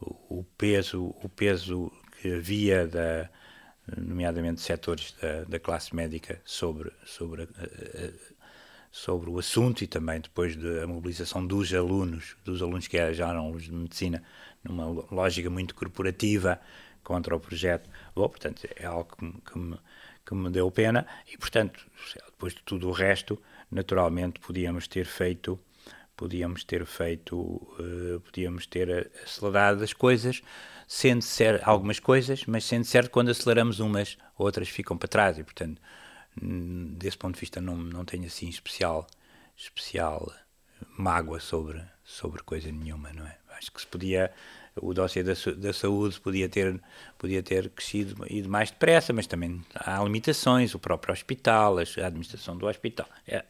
o, 0.00 0.40
o, 0.40 0.44
peso, 0.58 1.14
o 1.22 1.28
peso 1.28 1.92
que 2.20 2.34
havia 2.34 2.84
da, 2.84 3.30
nomeadamente 3.96 4.60
setores 4.60 5.14
da, 5.20 5.44
da 5.44 5.58
classe 5.58 5.94
médica 5.94 6.40
sobre, 6.44 6.92
sobre, 7.04 7.48
sobre 8.90 9.30
o 9.30 9.38
assunto 9.38 9.82
e 9.82 9.86
também 9.86 10.20
depois 10.20 10.56
da 10.56 10.86
mobilização 10.86 11.46
dos 11.46 11.72
alunos, 11.72 12.36
dos 12.44 12.62
alunos 12.62 12.86
que 12.86 12.96
já 13.14 13.28
eram 13.28 13.46
alunos 13.46 13.64
de 13.64 13.72
medicina, 13.72 14.22
numa 14.62 14.86
lógica 15.10 15.48
muito 15.48 15.74
corporativa, 15.74 16.60
contra 17.08 17.34
o 17.34 17.40
projeto. 17.40 17.88
Bom, 18.14 18.28
portanto, 18.28 18.68
é 18.76 18.84
algo 18.84 19.16
que, 19.16 19.50
que, 19.50 19.58
me, 19.58 19.78
que 20.26 20.34
me 20.34 20.50
deu 20.50 20.70
pena 20.70 21.06
e, 21.32 21.38
portanto, 21.38 21.86
depois 22.26 22.54
de 22.54 22.62
tudo 22.62 22.88
o 22.88 22.92
resto, 22.92 23.40
naturalmente 23.70 24.38
podíamos 24.40 24.86
ter 24.86 25.06
feito 25.06 25.58
podíamos 26.14 26.64
ter 26.64 26.84
feito 26.84 27.36
uh, 27.38 28.20
podíamos 28.24 28.66
ter 28.66 29.08
acelerado 29.22 29.84
as 29.84 29.92
coisas 29.92 30.42
sendo 30.88 31.22
certo 31.22 31.62
algumas 31.68 32.00
coisas 32.00 32.44
mas 32.46 32.64
sendo 32.64 32.84
certo 32.84 33.10
quando 33.10 33.30
aceleramos 33.30 33.78
umas 33.78 34.16
outras 34.36 34.68
ficam 34.68 34.96
para 34.96 35.08
trás. 35.08 35.38
E 35.38 35.44
portanto 35.44 35.80
desse 36.40 37.18
ponto 37.18 37.34
de 37.34 37.40
vista 37.40 37.60
não 37.60 37.76
não 37.76 38.04
tenho 38.04 38.24
assim 38.26 38.48
especial 38.48 39.06
especial 39.56 40.32
mágoa 40.96 41.38
sobre 41.40 41.84
sobre 42.04 42.42
coisa 42.42 42.72
nenhuma 42.72 43.12
não 43.12 43.26
é? 43.26 43.36
Acho 43.58 43.70
que 43.72 43.80
se 43.80 43.86
podia 43.86 44.32
o 44.82 44.94
dossiê 44.94 45.22
da, 45.22 45.32
da, 45.56 45.72
saúde 45.72 46.20
podia 46.20 46.48
ter, 46.48 46.80
podia 47.16 47.42
ter 47.42 47.68
crescido 47.70 48.24
ido 48.28 48.48
mais 48.48 48.70
depressa, 48.70 49.12
mas 49.12 49.26
também 49.26 49.62
há 49.74 50.02
limitações, 50.02 50.74
o 50.74 50.78
próprio 50.78 51.12
hospital, 51.12 51.78
a 51.78 51.82
administração 51.82 52.56
do 52.56 52.66
hospital. 52.66 53.08
É, 53.26 53.44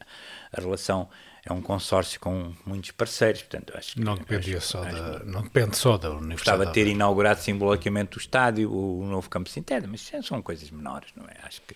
a 0.51 0.61
relação 0.61 1.09
é 1.45 1.53
um 1.53 1.61
consórcio 1.61 2.19
com 2.19 2.53
muitos 2.65 2.91
parceiros, 2.91 3.41
portanto, 3.41 3.73
acho 3.75 3.93
que... 3.93 4.01
Não, 4.01 4.15
dependia 4.15 4.57
acho, 4.57 4.67
só 4.67 4.83
acho, 4.83 4.95
da, 4.95 5.23
não 5.23 5.41
depende 5.41 5.77
só 5.77 5.97
da 5.97 6.09
Universidade. 6.09 6.57
Gostava 6.57 6.65
de 6.65 6.73
ter 6.73 6.87
inaugurado 6.87 7.39
simbolicamente 7.39 8.17
o 8.17 8.19
estádio, 8.19 8.71
o, 8.71 9.01
o 9.01 9.05
novo 9.05 9.29
campo 9.29 9.49
sintético, 9.49 9.89
mas 9.91 10.09
são 10.25 10.41
coisas 10.41 10.69
menores, 10.69 11.09
não 11.15 11.25
é? 11.25 11.35
Acho 11.43 11.61
que, 11.61 11.75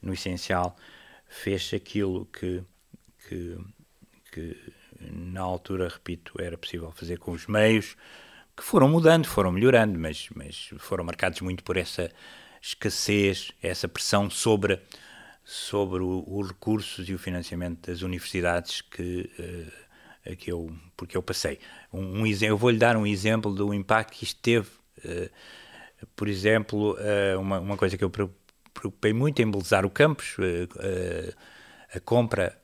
no 0.00 0.12
essencial, 0.12 0.76
fez 1.28 1.72
aquilo 1.74 2.26
que, 2.26 2.62
que, 3.28 3.58
que 4.32 4.56
na 5.00 5.40
altura, 5.40 5.88
repito, 5.88 6.34
era 6.40 6.56
possível 6.58 6.92
fazer 6.92 7.18
com 7.18 7.32
os 7.32 7.46
meios, 7.46 7.96
que 8.60 8.66
foram 8.66 8.88
mudando, 8.88 9.26
foram 9.26 9.50
melhorando, 9.50 9.98
mas, 9.98 10.28
mas 10.34 10.68
foram 10.78 11.02
marcados 11.02 11.40
muito 11.40 11.64
por 11.64 11.78
essa 11.78 12.10
escassez, 12.60 13.50
essa 13.62 13.88
pressão 13.88 14.28
sobre, 14.28 14.78
sobre 15.42 16.02
os 16.02 16.48
recursos 16.48 17.08
e 17.08 17.14
o 17.14 17.18
financiamento 17.18 17.90
das 17.90 18.02
universidades 18.02 18.82
que, 18.82 19.30
uh, 20.26 20.36
que 20.36 20.52
eu, 20.52 20.70
porque 20.94 21.16
eu 21.16 21.22
passei. 21.22 21.58
Um, 21.90 22.20
um, 22.22 22.26
eu 22.26 22.58
vou-lhe 22.58 22.76
dar 22.76 22.98
um 22.98 23.06
exemplo 23.06 23.50
do 23.50 23.72
impacto 23.72 24.12
que 24.12 24.24
isto 24.24 24.38
teve. 24.42 24.68
Uh, 24.98 25.30
por 26.14 26.28
exemplo, 26.28 26.98
uh, 26.98 27.40
uma, 27.40 27.60
uma 27.60 27.76
coisa 27.78 27.96
que 27.96 28.04
eu 28.04 28.10
preocupei 28.10 29.14
muito 29.14 29.40
em 29.40 29.46
embelezar 29.46 29.86
o 29.86 29.90
campus, 29.90 30.36
a 31.94 31.98
compra 32.00 32.59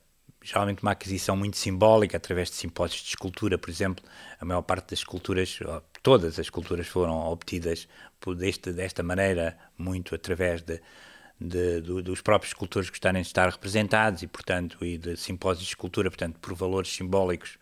geralmente 0.47 0.81
uma 0.81 0.93
aquisição 0.93 1.37
muito 1.37 1.57
simbólica 1.57 2.17
através 2.17 2.49
de 2.49 2.55
simpósios 2.55 3.03
de 3.03 3.09
escultura, 3.09 3.59
por 3.59 3.69
exemplo, 3.69 4.05
a 4.39 4.45
maior 4.45 4.63
parte 4.63 4.91
das 4.91 5.01
esculturas, 5.01 5.59
todas 6.03 6.35
as 6.35 6.47
esculturas 6.47 6.87
foram 6.87 7.19
obtidas 7.27 7.89
por 8.21 8.37
deste, 8.37 8.73
desta 8.73 9.03
maneira, 9.03 9.59
muito 9.77 10.15
através 10.15 10.63
de, 10.63 10.81
de, 11.41 11.81
de, 11.81 12.01
dos 12.01 12.21
próprios 12.21 12.51
escultores 12.51 12.89
gostarem 12.89 13.23
de 13.23 13.27
estar 13.27 13.51
representados 13.51 14.23
e, 14.23 14.29
portanto, 14.29 14.85
e 14.85 14.97
de 14.97 15.17
simpósios 15.17 15.65
de 15.65 15.73
escultura, 15.73 16.11
portanto, 16.11 16.39
por 16.39 16.55
valores 16.55 16.95
simbólicos 16.95 17.59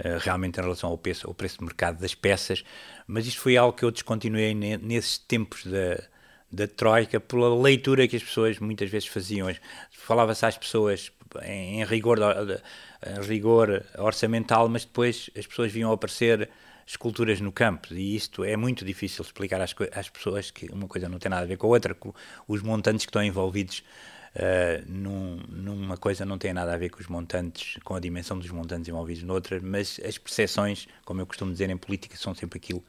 uh, 0.00 0.18
realmente 0.18 0.58
em 0.58 0.62
relação 0.62 0.90
ao 0.90 0.98
preço, 0.98 1.28
ao 1.28 1.34
preço 1.34 1.58
de 1.58 1.64
mercado 1.64 2.00
das 2.00 2.16
peças, 2.16 2.64
mas 3.06 3.28
isto 3.28 3.40
foi 3.40 3.56
algo 3.56 3.76
que 3.76 3.84
eu 3.84 3.92
descontinuei 3.92 4.54
nesses 4.54 5.18
tempos 5.18 5.64
da 5.64 6.02
da 6.50 6.66
Troika 6.66 7.20
pela 7.20 7.54
leitura 7.54 8.08
que 8.08 8.16
as 8.16 8.22
pessoas 8.22 8.58
muitas 8.58 8.88
vezes 8.90 9.08
faziam. 9.08 9.48
Falava-se 9.90 10.46
às 10.46 10.56
pessoas 10.56 11.12
em, 11.42 11.84
rigor, 11.84 12.18
em 12.20 13.20
rigor 13.22 13.84
orçamental, 13.98 14.68
mas 14.68 14.84
depois 14.84 15.30
as 15.36 15.46
pessoas 15.46 15.72
vinham 15.72 15.92
aparecer 15.92 16.48
esculturas 16.86 17.38
no 17.40 17.52
campo 17.52 17.92
e 17.92 18.16
isto 18.16 18.42
é 18.42 18.56
muito 18.56 18.82
difícil 18.82 19.22
explicar 19.22 19.60
às, 19.60 19.74
às, 19.92 20.08
pessoas 20.08 20.50
que 20.50 20.72
uma 20.72 20.88
coisa 20.88 21.06
não 21.06 21.18
tem 21.18 21.28
nada 21.28 21.42
a 21.42 21.46
ver 21.46 21.58
com 21.58 21.66
a 21.66 21.70
outra, 21.70 21.94
os 22.46 22.62
montantes 22.62 23.04
que 23.04 23.10
estão 23.10 23.22
envolvidos 23.22 23.84
uh, 24.34 24.90
num, 24.90 25.36
numa 25.48 25.98
coisa 25.98 26.24
não 26.24 26.38
tem 26.38 26.54
nada 26.54 26.72
a 26.72 26.78
ver 26.78 26.88
com 26.88 26.98
os 26.98 27.06
montantes, 27.06 27.78
com 27.84 27.94
a 27.94 28.00
dimensão 28.00 28.38
dos 28.38 28.50
montantes 28.50 28.88
envolvidos 28.88 29.22
noutra, 29.22 29.60
mas 29.62 30.00
as 30.02 30.16
percepções, 30.16 30.88
como 31.04 31.20
eu 31.20 31.26
costumo 31.26 31.52
dizer 31.52 31.68
em 31.68 31.76
política, 31.76 32.16
são 32.16 32.34
sempre 32.34 32.56
aquilo 32.58 32.82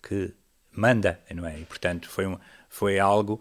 que 0.00 0.32
manda, 0.72 1.20
não 1.34 1.44
é? 1.44 1.58
E 1.58 1.64
portanto 1.64 2.08
foi, 2.08 2.28
um, 2.28 2.38
foi 2.68 3.00
algo 3.00 3.40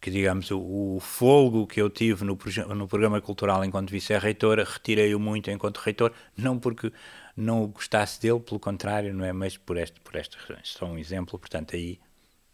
que, 0.00 0.10
digamos, 0.10 0.50
o, 0.50 0.58
o 0.96 1.00
fogo 1.00 1.66
que 1.66 1.80
eu 1.80 1.90
tive 1.90 2.24
no, 2.24 2.38
no 2.74 2.88
programa 2.88 3.20
cultural 3.20 3.64
enquanto 3.64 3.90
vice-reitor, 3.90 4.58
retirei-o 4.58 5.18
muito 5.18 5.50
enquanto 5.50 5.78
reitor, 5.78 6.12
não 6.36 6.58
porque 6.58 6.92
não 7.36 7.66
gostasse 7.66 8.20
dele, 8.20 8.40
pelo 8.40 8.60
contrário, 8.60 9.12
não 9.12 9.24
é? 9.24 9.32
Mas 9.32 9.56
por, 9.56 9.76
este, 9.76 10.00
por 10.00 10.16
estas 10.16 10.40
razões. 10.42 10.68
Só 10.68 10.86
um 10.86 10.98
exemplo, 10.98 11.38
portanto, 11.38 11.74
aí 11.74 11.98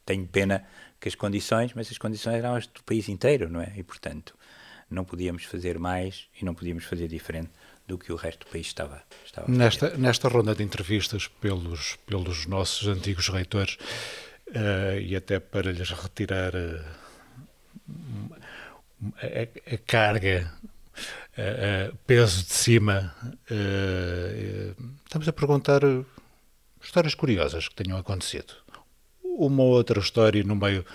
tenho 0.04 0.26
pena 0.26 0.64
que 1.00 1.08
as 1.08 1.14
condições, 1.14 1.72
mas 1.74 1.90
as 1.90 1.98
condições 1.98 2.36
eram 2.36 2.54
as 2.54 2.66
do 2.66 2.82
país 2.82 3.08
inteiro, 3.08 3.48
não 3.48 3.60
é? 3.60 3.72
E, 3.76 3.82
portanto, 3.82 4.34
não 4.90 5.04
podíamos 5.04 5.44
fazer 5.44 5.78
mais 5.78 6.26
e 6.40 6.44
não 6.44 6.54
podíamos 6.54 6.84
fazer 6.84 7.08
diferente 7.08 7.50
do 7.86 7.98
que 7.98 8.12
o 8.12 8.16
resto 8.16 8.46
do 8.46 8.50
país 8.50 8.66
estava, 8.66 9.02
estava 9.24 9.50
nesta, 9.50 9.96
nesta 9.98 10.28
ronda 10.28 10.54
de 10.54 10.62
entrevistas 10.62 11.28
pelos, 11.28 11.96
pelos 12.06 12.46
nossos 12.46 12.88
antigos 12.88 13.28
reitores, 13.28 13.76
uh, 14.48 14.98
e 14.98 15.14
até 15.14 15.38
para 15.38 15.70
lhes 15.70 15.90
retirar 15.90 16.54
uh, 16.54 17.03
a, 19.22 19.74
a 19.74 19.78
carga, 19.86 20.52
peso 22.06 22.44
de 22.44 22.52
cima. 22.52 23.14
estamos 25.04 25.28
a 25.28 25.32
perguntar 25.32 25.82
histórias 26.82 27.14
curiosas 27.14 27.68
que 27.68 27.74
tenham 27.74 27.98
acontecido. 27.98 28.54
Uma 29.22 29.64
outra 29.64 29.98
história 29.98 30.44
no 30.44 30.54
meio, 30.54 30.86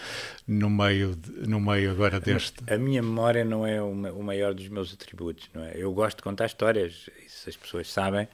no 0.47 0.69
meio, 0.69 1.17
no 1.45 1.60
meio 1.60 1.91
agora 1.91 2.21
deste. 2.21 2.63
A 2.71 2.78
minha 2.78 3.02
memória 3.02 3.43
não 3.43 3.67
é 3.67 3.82
o 3.82 4.23
maior 4.23 4.54
dos 4.54 4.69
meus 4.69 4.93
atributos, 4.93 5.49
não 5.54 5.62
é? 5.62 5.73
Eu 5.75 5.91
gosto 5.91 6.17
de 6.17 6.23
contar 6.23 6.45
histórias, 6.45 7.10
isso 7.25 7.49
as 7.49 7.58
pessoas 7.58 7.91
sabem, 7.91 8.30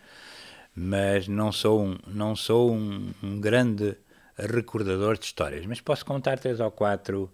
mas 0.76 1.28
não 1.28 1.52
sou 1.52 1.84
um, 1.84 1.98
não 2.06 2.36
sou 2.36 2.72
um, 2.72 3.12
um 3.24 3.40
grande 3.40 3.98
recordador 4.38 5.18
de 5.18 5.26
histórias. 5.26 5.66
Mas 5.66 5.82
posso 5.82 6.06
contar 6.06 6.38
três 6.38 6.60
ou 6.60 6.70
quatro 6.70 7.32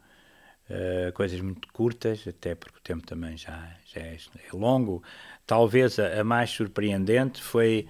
uh, 0.71 1.11
coisas 1.13 1.39
muito 1.41 1.67
curtas, 1.71 2.25
até 2.27 2.55
porque 2.55 2.77
o 2.77 2.81
tempo 2.81 3.05
também 3.05 3.37
já, 3.37 3.75
já 3.85 4.01
é, 4.01 4.15
é 4.15 4.55
longo. 4.55 5.03
Talvez 5.45 5.99
a, 5.99 6.21
a, 6.21 6.23
mais 6.23 6.49
surpreendente 6.49 7.41
foi 7.41 7.87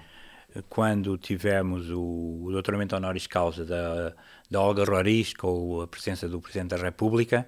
quando 0.69 1.17
tivemos 1.17 1.89
o, 1.89 2.43
o 2.43 2.51
doutoramento 2.51 2.95
honoris 2.95 3.27
causa 3.27 3.65
da, 3.65 4.13
da 4.49 4.61
Olga 4.61 4.83
Roriz 4.83 5.33
com 5.33 5.81
a 5.81 5.87
presença 5.87 6.27
do 6.27 6.41
Presidente 6.41 6.69
da 6.69 6.77
República, 6.77 7.47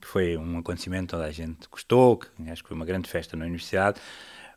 que 0.00 0.08
foi 0.08 0.36
um 0.36 0.58
acontecimento 0.58 1.16
onde 1.16 1.26
a 1.26 1.30
gente 1.30 1.68
gostou, 1.70 2.16
que 2.16 2.28
acho 2.50 2.62
que 2.62 2.68
foi 2.68 2.76
uma 2.76 2.86
grande 2.86 3.08
festa 3.08 3.36
na 3.36 3.44
Universidade, 3.44 4.00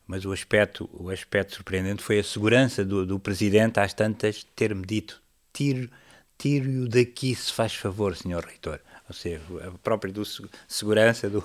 mas 0.08 0.26
o 0.26 0.32
aspecto, 0.32 0.90
o 0.92 1.10
aspecto 1.10 1.56
surpreendente 1.56 2.02
foi 2.02 2.20
a 2.20 2.24
segurança 2.24 2.84
do, 2.84 3.06
do 3.06 3.20
Presidente 3.20 3.80
às 3.80 3.94
tantas 3.94 4.44
ter-me 4.56 4.86
dito 4.86 5.22
tire, 5.54 5.90
tire-o 6.38 6.90
daqui 6.90 7.36
se 7.36 7.54
faz 7.54 7.76
favor, 7.76 8.16
Senhor 8.16 8.44
Reitor. 8.44 8.80
Ou 9.08 9.14
seja, 9.14 9.42
a 9.68 9.72
própria 9.80 10.12
do, 10.14 10.24
segurança 10.68 11.30
do, 11.30 11.44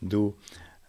do, 0.00 0.36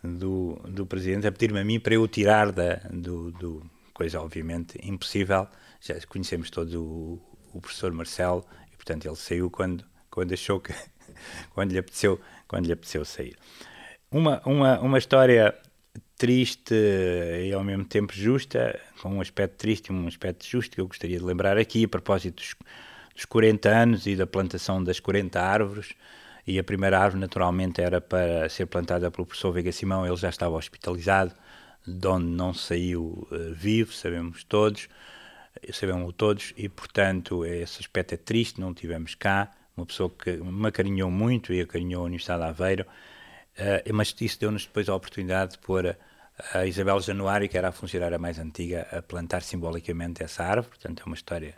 do, 0.03 0.55
do 0.67 0.85
Presidente 0.85 1.27
a 1.27 1.31
pedir-me 1.31 1.59
a 1.59 1.65
mim 1.65 1.79
para 1.79 1.95
eu 1.95 2.07
tirar 2.07 2.51
da, 2.51 2.75
do, 2.91 3.31
do 3.31 3.69
coisa 3.93 4.21
obviamente 4.21 4.77
impossível. 4.83 5.47
Já 5.81 5.95
conhecemos 6.07 6.49
todos 6.49 6.75
o, 6.75 7.19
o 7.53 7.61
professor 7.61 7.91
Marcelo 7.91 8.45
e 8.71 8.75
portanto 8.75 9.05
ele 9.05 9.15
saiu 9.15 9.49
quando, 9.49 9.83
quando 10.09 10.33
achou 10.33 10.59
que 10.59 10.73
quando 11.51 11.71
lhe 11.71 11.79
apeteceu, 11.79 12.19
quando 12.47 12.65
lhe 12.67 12.73
apeteceu 12.73 13.03
sair. 13.03 13.35
Uma, 14.11 14.41
uma, 14.45 14.79
uma 14.79 14.97
história 14.97 15.53
triste 16.15 16.73
e 16.73 17.53
ao 17.53 17.63
mesmo 17.63 17.85
tempo 17.85 18.13
justa, 18.13 18.79
com 19.01 19.15
um 19.15 19.21
aspecto 19.21 19.57
triste 19.57 19.87
e 19.87 19.91
um 19.91 20.07
aspecto 20.07 20.45
justo 20.45 20.75
que 20.75 20.81
eu 20.81 20.87
gostaria 20.87 21.17
de 21.17 21.23
lembrar 21.23 21.57
aqui, 21.57 21.85
a 21.85 21.87
propósito 21.87 22.35
dos, 22.35 22.55
dos 23.17 23.25
40 23.25 23.67
anos 23.67 24.05
e 24.05 24.15
da 24.15 24.27
plantação 24.27 24.83
das 24.83 24.99
40 24.99 25.41
árvores. 25.41 25.95
E 26.45 26.59
a 26.59 26.63
primeira 26.63 26.99
árvore, 26.99 27.19
naturalmente, 27.19 27.81
era 27.81 27.99
para 27.99 28.47
ser 28.47 28.67
plantada 28.67 29.09
pelo 29.09 29.25
professor 29.25 29.51
Vega 29.51 29.71
Simão, 29.71 30.05
ele 30.05 30.15
já 30.15 30.29
estava 30.29 30.55
hospitalizado, 30.55 31.33
de 31.85 32.07
onde 32.07 32.27
não 32.27 32.53
saiu 32.53 33.27
uh, 33.31 33.53
vivo, 33.53 33.91
sabemos 33.91 34.43
todos, 34.43 34.87
sabemos 35.73 36.13
todos, 36.15 36.53
e 36.55 36.69
portanto 36.69 37.43
esse 37.43 37.79
aspecto 37.79 38.13
é 38.13 38.17
triste, 38.17 38.61
não 38.61 38.73
tivemos 38.73 39.15
cá, 39.15 39.51
uma 39.75 39.85
pessoa 39.85 40.09
que 40.09 40.37
me 40.37 40.67
acarinhou 40.67 41.09
muito 41.09 41.51
e 41.53 41.61
acarinhou 41.61 42.03
a 42.03 42.05
Universidade 42.05 42.43
de 42.43 42.49
Aveiro, 42.49 42.85
uh, 42.85 43.93
mas 43.93 44.15
isso 44.21 44.39
deu-nos 44.39 44.65
depois 44.65 44.87
a 44.87 44.95
oportunidade 44.95 45.53
de 45.53 45.57
pôr 45.57 45.87
a, 45.87 45.95
a 46.59 46.65
Isabel 46.65 46.99
Januário, 47.01 47.49
que 47.49 47.57
era 47.57 47.69
a 47.69 47.71
funcionária 47.73 48.19
mais 48.19 48.37
antiga, 48.37 48.87
a 48.91 49.01
plantar 49.01 49.41
simbolicamente 49.41 50.23
essa 50.23 50.43
árvore, 50.43 50.69
portanto 50.69 51.01
é 51.01 51.05
uma 51.05 51.15
história 51.15 51.55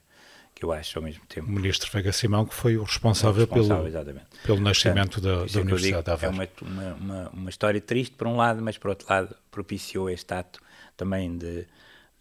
eu 0.66 0.72
acho 0.72 1.00
ao 1.00 1.04
mesmo 1.04 1.26
tempo. 1.28 1.48
O 1.48 1.52
ministro 1.52 1.90
Vega 1.92 2.12
Simão, 2.12 2.46
que 2.46 2.54
foi 2.54 2.78
o 2.78 2.84
responsável, 2.84 3.46
responsável 3.46 3.94
pelo, 3.94 4.22
pelo 4.46 4.60
nascimento 4.60 5.22
portanto, 5.22 5.48
da, 5.48 5.54
da 5.54 5.62
Universidade 5.62 6.06
de 6.06 6.12
Aveiro. 6.12 6.36
É 6.36 6.64
uma, 6.64 6.94
uma, 6.94 7.30
uma, 7.30 7.50
história 7.50 7.80
triste 7.80 8.16
por 8.16 8.28
um 8.28 8.36
lado, 8.36 8.62
mas 8.62 8.78
por 8.78 8.90
outro 8.90 9.08
lado 9.10 9.36
propiciou 9.52 10.10
este 10.10 10.34
ato 10.34 10.60
também 10.96 11.38
de 11.38 11.66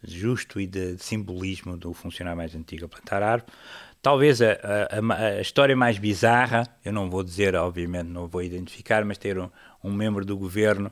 justo 0.02 0.60
e 0.60 0.66
de, 0.66 0.96
de 0.96 1.02
simbolismo 1.02 1.76
do 1.76 1.92
funcionário 1.92 2.36
mais 2.36 2.54
antigo 2.54 2.84
a 2.84 2.88
plantar 2.88 3.22
árvore. 3.22 3.52
Talvez 4.00 4.40
a, 4.40 4.52
a, 4.52 5.14
a, 5.16 5.40
história 5.40 5.74
mais 5.76 5.98
bizarra, 5.98 6.62
eu 6.84 6.92
não 6.92 7.10
vou 7.10 7.24
dizer, 7.24 7.56
obviamente, 7.56 8.06
não 8.06 8.28
vou 8.28 8.42
identificar, 8.42 9.04
mas 9.04 9.18
ter 9.18 9.38
um, 9.38 9.50
um 9.82 9.92
membro 9.92 10.24
do 10.24 10.36
governo 10.36 10.90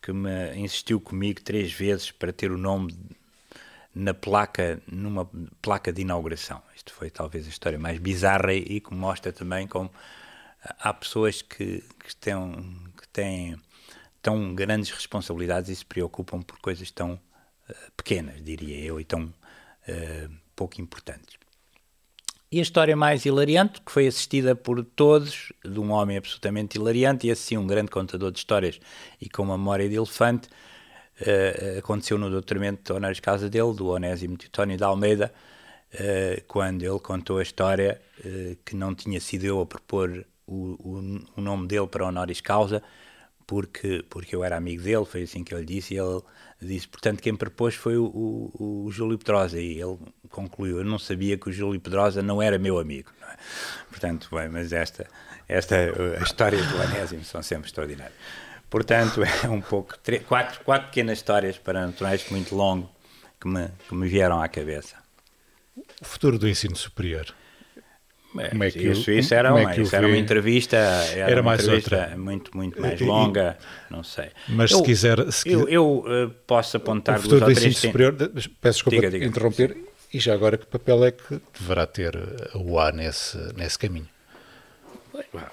que 0.00 0.12
me 0.12 0.54
insistiu 0.56 1.00
comigo 1.00 1.40
três 1.42 1.72
vezes 1.72 2.10
para 2.10 2.32
ter 2.32 2.50
o 2.50 2.56
nome 2.56 2.94
na 3.96 4.12
placa, 4.12 4.82
numa 4.86 5.24
placa 5.62 5.90
de 5.90 6.02
inauguração. 6.02 6.62
Isto 6.76 6.92
foi 6.92 7.08
talvez 7.08 7.46
a 7.46 7.48
história 7.48 7.78
mais 7.78 7.98
bizarra 7.98 8.52
e 8.52 8.78
que 8.78 8.94
mostra 8.94 9.32
também 9.32 9.66
como 9.66 9.90
há 10.62 10.92
pessoas 10.92 11.40
que, 11.40 11.82
que, 12.04 12.14
têm, 12.16 12.52
que 13.00 13.08
têm 13.08 13.56
tão 14.20 14.54
grandes 14.54 14.90
responsabilidades 14.90 15.70
e 15.70 15.76
se 15.76 15.84
preocupam 15.84 16.42
por 16.42 16.58
coisas 16.58 16.90
tão 16.90 17.14
uh, 17.14 17.92
pequenas, 17.96 18.44
diria 18.44 18.84
eu, 18.84 19.00
e 19.00 19.04
tão 19.04 19.24
uh, 19.24 20.30
pouco 20.54 20.78
importantes. 20.78 21.38
E 22.52 22.58
a 22.58 22.62
história 22.62 22.94
mais 22.94 23.24
hilariante, 23.24 23.80
que 23.80 23.90
foi 23.90 24.06
assistida 24.06 24.54
por 24.54 24.84
todos, 24.84 25.52
de 25.64 25.80
um 25.80 25.90
homem 25.90 26.18
absolutamente 26.18 26.76
hilariante 26.76 27.26
e 27.26 27.30
assim 27.30 27.56
um 27.56 27.66
grande 27.66 27.90
contador 27.90 28.30
de 28.30 28.38
histórias 28.38 28.78
e 29.18 29.28
com 29.28 29.42
uma 29.42 29.56
memória 29.56 29.88
de 29.88 29.94
elefante, 29.94 30.48
uh, 31.20 31.78
aconteceu 31.78 32.18
no 32.18 32.30
doutoramento 32.30 32.82
de 32.84 32.92
honoris 32.92 33.20
causa 33.20 33.48
dele, 33.48 33.72
do 33.74 33.88
Onésimo 33.88 34.36
Titónio 34.36 34.76
de 34.76 34.84
Almeida, 34.84 35.32
uh, 35.94 36.42
quando 36.46 36.82
ele 36.82 36.98
contou 36.98 37.38
a 37.38 37.42
história 37.42 38.00
uh, 38.20 38.56
que 38.64 38.76
não 38.76 38.94
tinha 38.94 39.20
sido 39.20 39.44
eu 39.44 39.60
a 39.60 39.66
propor 39.66 40.24
o, 40.46 40.54
o, 40.54 41.20
o, 41.36 41.40
nome 41.40 41.66
dele 41.66 41.86
para 41.86 42.06
honoris 42.06 42.40
causa, 42.40 42.82
porque, 43.46 44.04
porque 44.08 44.34
eu 44.34 44.42
era 44.42 44.56
amigo 44.56 44.82
dele, 44.82 45.04
foi 45.04 45.22
assim 45.22 45.44
que 45.44 45.54
ele 45.54 45.64
disse, 45.64 45.94
e 45.94 45.98
ele 45.98 46.20
disse, 46.60 46.88
portanto, 46.88 47.22
quem 47.22 47.34
propôs 47.34 47.74
foi 47.74 47.96
o, 47.96 48.04
o, 48.04 48.84
o 48.86 48.90
Júlio 48.90 49.18
Pedrosa, 49.18 49.60
e 49.60 49.80
ele 49.80 49.98
concluiu, 50.30 50.78
eu 50.78 50.84
não 50.84 50.98
sabia 50.98 51.36
que 51.36 51.48
o 51.48 51.52
Júlio 51.52 51.80
Pedrosa 51.80 52.22
não 52.22 52.42
era 52.42 52.58
meu 52.58 52.78
amigo, 52.78 53.10
é? 53.22 53.36
portanto, 53.88 54.28
bem, 54.32 54.48
mas 54.48 54.72
esta, 54.72 55.06
esta, 55.48 55.76
a 56.18 56.22
história 56.22 56.60
do 56.62 56.76
Onésimo 56.76 57.24
são 57.24 57.42
sempre 57.42 57.66
extraordinárias. 57.68 58.16
Portanto, 58.76 59.22
é 59.42 59.48
um 59.48 59.62
pouco. 59.62 59.96
Três, 60.00 60.22
quatro, 60.24 60.60
quatro 60.62 60.88
pequenas 60.88 61.16
histórias 61.16 61.56
para 61.56 61.86
naturais 61.86 62.26
muito 62.30 62.54
longo 62.54 62.90
que 63.40 63.48
me, 63.48 63.68
que 63.88 63.94
me 63.94 64.06
vieram 64.06 64.42
à 64.42 64.46
cabeça. 64.48 64.96
O 65.98 66.04
futuro 66.04 66.38
do 66.38 66.46
ensino 66.46 66.76
superior. 66.76 67.26
É, 68.38 68.50
como 68.50 68.64
é 68.64 68.70
que 68.70 68.86
isso, 68.86 69.10
isso, 69.10 69.32
era, 69.32 69.54
uma, 69.54 69.72
é 69.72 69.80
isso 69.80 69.96
era 69.96 70.06
uma 70.06 70.18
entrevista, 70.18 70.76
era, 70.76 71.30
era 71.30 71.40
uma 71.40 71.52
mais 71.52 71.62
entrevista 71.62 72.00
outra. 72.00 72.16
muito, 72.18 72.54
muito 72.54 72.78
mais 72.78 73.00
longa, 73.00 73.56
não 73.88 74.02
sei. 74.02 74.28
Mas 74.46 74.70
eu, 74.70 74.78
se 74.78 74.84
quiser. 74.84 75.32
Se 75.32 75.50
eu, 75.50 75.66
eu 75.70 76.04
uh, 76.06 76.30
posso 76.46 76.76
apontar 76.76 77.18
o 77.18 77.22
futuro 77.22 77.46
do 77.46 77.52
ensino 77.52 77.72
superior, 77.72 78.14
peço 78.60 78.60
desculpa 78.60 78.96
diga, 78.96 79.10
diga, 79.10 79.24
interromper, 79.24 79.72
sim. 79.72 79.84
e 80.12 80.20
já 80.20 80.34
agora 80.34 80.58
que 80.58 80.66
papel 80.66 81.02
é 81.02 81.12
que 81.12 81.40
deverá 81.58 81.86
ter 81.86 82.14
a 82.52 82.58
UA 82.58 82.92
nesse, 82.92 83.38
nesse 83.56 83.78
caminho? 83.78 84.08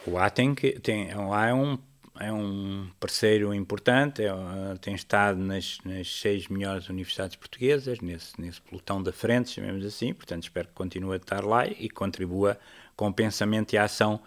O 0.06 0.18
A 0.18 0.30
tem 0.30 0.54
que. 0.54 0.78
Tem, 0.82 1.16
o 1.16 1.34
A 1.34 1.48
é 1.48 1.54
um 1.54 1.78
é 2.20 2.32
um 2.32 2.90
parceiro 3.00 3.54
importante, 3.54 4.22
é, 4.24 4.32
tem 4.80 4.94
estado 4.94 5.40
nas, 5.40 5.80
nas, 5.84 6.08
seis 6.08 6.48
melhores 6.48 6.88
universidades 6.90 7.36
portuguesas, 7.36 8.00
nesse, 8.02 8.40
nesse 8.40 8.62
pelotão 8.62 9.02
da 9.02 9.12
frente, 9.12 9.50
chamemos 9.50 9.84
assim, 9.86 10.14
portanto 10.14 10.44
espero 10.44 10.68
que 10.68 10.74
continue 10.74 11.14
a 11.14 11.18
estar 11.18 11.44
lá 11.44 11.66
e 11.66 11.90
contribua 11.90 12.60
com 12.96 13.12
pensamento 13.12 13.74
e 13.74 13.78
ação 13.78 14.22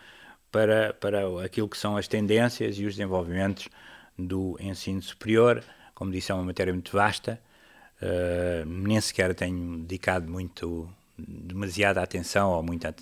para, 0.51 0.95
para 0.95 1.45
aquilo 1.45 1.69
que 1.69 1.77
são 1.77 1.97
as 1.97 2.09
tendências 2.09 2.79
e 2.79 2.85
os 2.85 2.95
desenvolvimentos 2.95 3.69
do 4.19 4.57
ensino 4.61 5.01
superior. 5.03 5.63
Como 5.95 6.11
disse, 6.11 6.33
é 6.33 6.35
uma 6.35 6.45
matéria 6.45 6.73
muito 6.73 6.93
vasta, 6.93 7.41
uh, 8.03 8.67
nem 8.67 9.01
sequer 9.01 9.35
tenho 9.35 9.79
dedicado 9.79 10.31
muito, 10.31 10.89
demasiada 11.17 12.03
atenção 12.03 12.51
ou 12.51 12.63
muita 12.63 12.95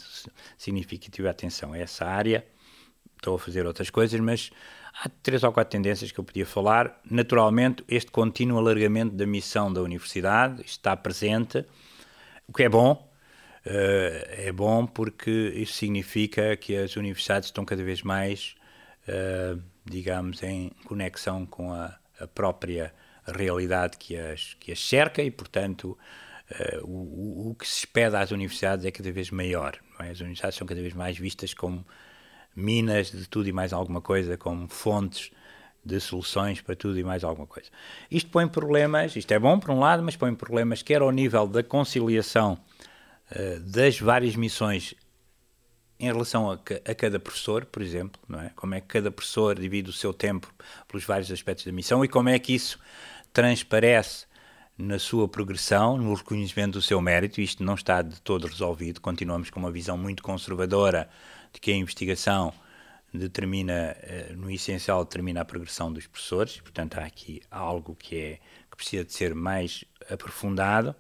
significativa 0.59 1.31
atenção 1.31 1.73
a 1.73 1.79
essa 1.79 2.05
área 2.05 2.45
estou 3.25 3.37
a 3.37 3.39
fazer 3.39 3.67
outras 3.67 3.89
coisas, 3.89 4.21
mas 4.21 4.51
há 5.03 5.09
três 5.23 5.43
ou 5.43 5.53
quatro 5.53 5.73
tendências 5.73 6.13
que 6.13 6.21
eu 6.21 6.25
podia 6.25 6.45
falar. 6.45 7.01
Naturalmente, 7.11 7.83
este 7.89 8.11
contínuo 8.11 8.59
alargamento 8.59 9.15
da 9.17 9.27
missão 9.27 9.73
da 9.73 9.81
universidade 9.83 10.63
está 10.65 10.95
presente, 10.95 11.65
o 12.47 12.53
que 12.53 12.65
é 12.65 12.69
bom. 12.69 13.11
Uh, 13.67 14.21
é 14.29 14.53
bom 14.53 14.87
porque 14.87 15.31
isso 15.31 15.73
significa 15.73 16.55
que 16.55 16.77
as 16.77 16.97
universidades 16.97 17.49
estão 17.49 17.65
cada 17.65 17.83
vez 17.83 18.03
mais, 18.03 18.55
uh, 19.09 19.59
digamos, 19.87 20.43
em 20.43 20.71
conexão 20.85 21.47
com 21.47 21.73
a, 21.73 21.99
a, 22.21 22.27
própria 22.27 22.93
realidade 23.27 23.97
que 23.97 24.19
as, 24.19 24.53
que 24.61 24.71
as 24.71 24.87
cerca 24.87 25.23
e, 25.23 25.31
portanto, 25.31 25.97
uh, 26.51 26.85
o, 26.85 27.53
o, 27.53 27.55
que 27.55 27.67
se 27.67 27.79
espera 27.79 28.21
às 28.21 28.31
universidades 28.33 28.85
é 28.85 28.91
cada 28.91 29.11
vez 29.11 29.31
maior. 29.31 29.79
É? 29.99 30.11
As 30.11 30.21
universidades 30.21 30.59
são 30.59 30.67
cada 30.67 30.83
vez 30.83 30.93
mais 30.93 31.17
vistas 31.17 31.55
como 31.55 31.87
minas 32.55 33.11
de 33.11 33.29
tudo 33.29 33.49
e 33.49 33.53
mais 33.53 33.73
alguma 33.73 34.01
coisa, 34.01 34.37
como 34.37 34.69
fontes 34.69 35.31
de 35.85 36.01
soluções 36.01 36.61
para 36.61 36.75
tudo 36.75 36.99
e 36.99 37.05
mais 37.05 37.23
alguma 37.23 37.47
coisa. 37.47 37.69
Isto 38.11 38.31
põe 38.31 38.49
problemas, 38.49 39.15
isto 39.17 39.31
é 39.33 39.39
bom 39.39 39.59
por 39.59 39.71
um 39.71 39.79
lado, 39.79 40.03
mas 40.03 40.17
põe 40.17 40.35
problemas 40.35 40.83
quer 40.83 41.03
ao 41.03 41.11
nível 41.11 41.47
da 41.47 41.63
conciliação 41.63 42.59
uh, 43.31 43.61
das 43.61 43.99
várias 43.99 44.35
missões 44.35 44.95
em 46.01 46.07
relação 46.07 46.51
a, 46.51 46.55
a, 46.55 46.95
cada 46.95 47.21
professor, 47.21 47.65
por 47.67 47.83
exemplo, 47.83 48.21
não 48.29 48.41
é? 48.41 48.51
Como 48.57 48.75
é 48.75 48.81
que 48.81 48.87
cada 48.87 49.11
professor 49.11 49.59
divide 49.59 49.91
o 49.91 49.93
seu 49.93 50.13
tempo 50.13 50.53
pelos 50.89 51.05
vários 51.05 51.31
aspectos 51.31 51.65
da 51.65 51.73
missão 51.73 52.05
e 52.05 52.09
como 52.09 52.29
é 52.29 52.39
que 52.39 52.55
isso 52.55 52.79
transparece 53.33 54.27
na 54.77 54.99
sua 54.99 55.29
progressão, 55.29 55.97
no 55.97 56.15
reconhecimento 56.15 56.73
do 56.73 56.83
seu 56.83 57.01
mérito. 57.01 57.41
Isto 57.41 57.63
não 57.63 57.75
está 57.75 58.03
de 58.03 58.21
todo 58.21 58.47
resolvido. 58.47 59.01
Continuamos 59.01 59.51
com 59.51 59.61
uma 59.61 59.71
visão 59.71 59.97
muito 59.97 60.23
conservadora 60.23 61.09
de 61.55 61.61
que 61.61 61.71
a 61.71 61.77
investigação 61.77 62.53
determina, 63.19 63.97
eh, 64.03 64.33
no 64.37 64.51
essencial, 64.51 65.05
determina 65.05 65.41
a 65.41 65.45
progressão 65.45 65.93
dos 65.93 66.07
professores, 66.07 66.61
portanto 66.61 66.99
há 66.99 67.05
aqui 67.05 67.41
algo 67.51 67.95
que, 67.95 68.19
é, 68.19 68.39
que 68.71 68.77
precisa 68.77 69.05
de 69.05 69.13
ser 69.13 69.35
mais 69.35 69.85
aprofundado. 70.11 70.95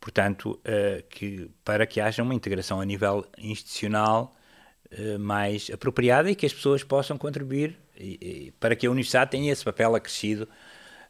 Portanto, 0.00 0.58
uh, 0.64 1.06
que, 1.10 1.50
para 1.62 1.86
que 1.86 2.00
haja 2.00 2.22
uma 2.22 2.34
integração 2.34 2.80
a 2.80 2.86
nível 2.86 3.22
institucional 3.36 4.34
uh, 4.90 5.18
mais 5.18 5.70
apropriada 5.70 6.30
e 6.30 6.34
que 6.34 6.46
as 6.46 6.54
pessoas 6.54 6.82
possam 6.82 7.18
contribuir 7.18 7.78
para 8.58 8.74
que 8.74 8.86
a 8.86 8.90
universidade 8.90 9.30
tenha 9.30 9.52
esse 9.52 9.62
papel 9.62 9.94
acrescido 9.94 10.48